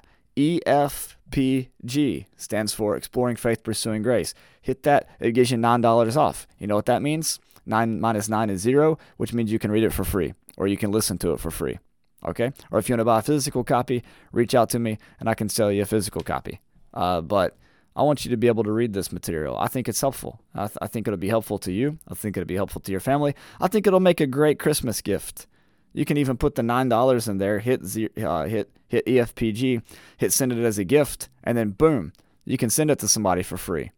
EFPG 1.32 2.26
stands 2.36 2.72
for 2.74 2.96
Exploring 2.96 3.36
Faith 3.36 3.62
Pursuing 3.62 4.02
Grace 4.02 4.34
hit 4.60 4.84
that. 4.84 5.08
It 5.20 5.32
gives 5.32 5.50
you 5.50 5.58
$9 5.58 6.16
off. 6.16 6.46
You 6.58 6.66
know 6.66 6.76
what 6.76 6.86
that 6.86 7.02
means? 7.02 7.40
9 7.66 8.00
minus 8.00 8.28
9 8.28 8.50
is 8.50 8.60
0, 8.60 8.98
which 9.16 9.32
means 9.32 9.52
you 9.52 9.58
can 9.58 9.70
read 9.70 9.84
it 9.84 9.92
for 9.92 10.04
free 10.04 10.34
or 10.56 10.66
you 10.66 10.76
can 10.76 10.90
listen 10.90 11.18
to 11.18 11.32
it 11.32 11.40
for 11.40 11.50
free. 11.50 11.78
Okay? 12.24 12.52
Or 12.70 12.78
if 12.78 12.88
you 12.88 12.94
want 12.94 13.00
to 13.00 13.04
buy 13.04 13.18
a 13.18 13.22
physical 13.22 13.64
copy, 13.64 14.02
reach 14.32 14.54
out 14.54 14.70
to 14.70 14.78
me 14.78 14.98
and 15.20 15.28
I 15.28 15.34
can 15.34 15.48
sell 15.48 15.70
you 15.70 15.82
a 15.82 15.86
physical 15.86 16.22
copy. 16.22 16.60
Uh, 16.94 17.20
but 17.20 17.56
I 17.94 18.02
want 18.02 18.24
you 18.24 18.30
to 18.30 18.36
be 18.36 18.46
able 18.46 18.64
to 18.64 18.72
read 18.72 18.92
this 18.92 19.12
material. 19.12 19.56
I 19.58 19.68
think 19.68 19.88
it's 19.88 20.00
helpful. 20.00 20.40
I, 20.54 20.66
th- 20.66 20.78
I, 20.80 20.86
think 20.86 21.06
it'll 21.06 21.18
be 21.18 21.28
helpful 21.28 21.58
to 21.58 21.72
you. 21.72 21.98
I 22.08 22.14
think 22.14 22.36
it'll 22.36 22.46
be 22.46 22.54
helpful 22.54 22.80
to 22.82 22.90
your 22.90 23.00
family. 23.00 23.34
I 23.60 23.68
think 23.68 23.86
it'll 23.86 24.00
make 24.00 24.20
a 24.20 24.26
great 24.26 24.58
Christmas 24.58 25.00
gift. 25.00 25.46
You 25.92 26.04
can 26.04 26.16
even 26.16 26.36
put 26.36 26.54
the 26.54 26.62
nine 26.62 26.88
dollars 26.88 27.28
in 27.28 27.38
there, 27.38 27.58
hit 27.58 27.82
uh, 28.22 28.44
hit 28.44 28.70
hit 28.88 29.06
EFPG, 29.06 29.82
hit 30.16 30.32
send 30.32 30.52
it 30.52 30.64
as 30.64 30.78
a 30.78 30.84
gift, 30.84 31.28
and 31.44 31.56
then 31.56 31.70
boom, 31.70 32.12
you 32.44 32.56
can 32.56 32.70
send 32.70 32.90
it 32.90 32.98
to 33.00 33.08
somebody 33.08 33.42
for 33.42 33.56
free. 33.56 33.90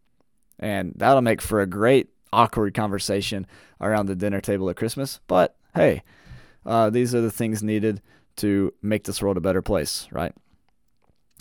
And 0.59 0.93
that'll 0.95 1.21
make 1.21 1.41
for 1.41 1.61
a 1.61 1.67
great 1.67 2.09
awkward 2.31 2.73
conversation 2.73 3.47
around 3.79 4.07
the 4.07 4.15
dinner 4.15 4.41
table 4.41 4.69
at 4.69 4.75
Christmas. 4.75 5.19
But 5.27 5.55
hey, 5.73 6.03
uh, 6.65 6.89
these 6.89 7.13
are 7.15 7.21
the 7.21 7.31
things 7.31 7.63
needed 7.63 8.01
to 8.37 8.73
make 8.81 9.05
this 9.05 9.21
world 9.21 9.37
a 9.37 9.41
better 9.41 9.61
place, 9.61 10.07
right? 10.11 10.33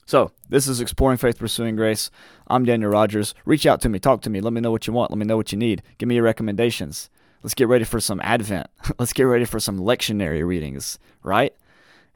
So, 0.06 0.32
this 0.50 0.68
is 0.68 0.82
Exploring 0.82 1.16
Faith 1.16 1.38
Pursuing 1.38 1.76
Grace. 1.76 2.10
I'm 2.46 2.66
Daniel 2.66 2.90
Rogers. 2.90 3.34
Reach 3.46 3.64
out 3.64 3.80
to 3.80 3.88
me, 3.88 3.98
talk 3.98 4.20
to 4.22 4.30
me, 4.30 4.42
let 4.42 4.52
me 4.52 4.60
know 4.60 4.70
what 4.70 4.86
you 4.86 4.92
want, 4.92 5.10
let 5.10 5.16
me 5.16 5.24
know 5.24 5.38
what 5.38 5.50
you 5.50 5.56
need. 5.56 5.82
Give 5.96 6.08
me 6.08 6.16
your 6.16 6.24
recommendations. 6.24 7.08
Let's 7.44 7.52
get 7.52 7.68
ready 7.68 7.84
for 7.84 8.00
some 8.00 8.22
Advent. 8.22 8.68
Let's 8.98 9.12
get 9.12 9.24
ready 9.24 9.44
for 9.44 9.60
some 9.60 9.78
lectionary 9.78 10.46
readings, 10.46 10.98
right? 11.22 11.54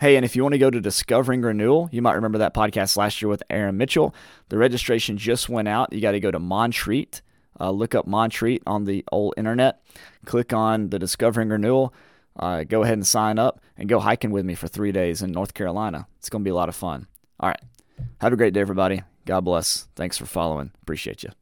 Hey, 0.00 0.16
and 0.16 0.24
if 0.24 0.34
you 0.34 0.42
want 0.42 0.54
to 0.54 0.58
go 0.58 0.70
to 0.70 0.80
Discovering 0.80 1.42
Renewal, 1.42 1.90
you 1.92 2.00
might 2.00 2.14
remember 2.14 2.38
that 2.38 2.54
podcast 2.54 2.96
last 2.96 3.20
year 3.20 3.28
with 3.28 3.42
Aaron 3.50 3.76
Mitchell. 3.76 4.14
The 4.48 4.56
registration 4.56 5.18
just 5.18 5.50
went 5.50 5.68
out. 5.68 5.92
You 5.92 6.00
got 6.00 6.12
to 6.12 6.20
go 6.20 6.30
to 6.30 6.38
Montreat. 6.38 7.20
Uh, 7.60 7.72
look 7.72 7.94
up 7.94 8.06
Montreat 8.06 8.62
on 8.66 8.86
the 8.86 9.04
old 9.12 9.34
internet. 9.36 9.82
Click 10.24 10.54
on 10.54 10.88
the 10.88 10.98
Discovering 10.98 11.50
Renewal. 11.50 11.92
Uh, 12.34 12.64
go 12.64 12.82
ahead 12.82 12.94
and 12.94 13.06
sign 13.06 13.38
up 13.38 13.60
and 13.76 13.86
go 13.86 14.00
hiking 14.00 14.30
with 14.30 14.46
me 14.46 14.54
for 14.54 14.66
three 14.66 14.92
days 14.92 15.20
in 15.20 15.30
North 15.30 15.52
Carolina. 15.52 16.06
It's 16.16 16.30
going 16.30 16.42
to 16.42 16.48
be 16.48 16.52
a 16.52 16.54
lot 16.54 16.70
of 16.70 16.74
fun. 16.74 17.06
All 17.38 17.50
right. 17.50 17.60
Have 18.22 18.32
a 18.32 18.36
great 18.36 18.54
day, 18.54 18.60
everybody. 18.60 19.02
God 19.26 19.42
bless. 19.42 19.88
Thanks 19.94 20.16
for 20.16 20.24
following. 20.24 20.72
Appreciate 20.80 21.22
you. 21.22 21.32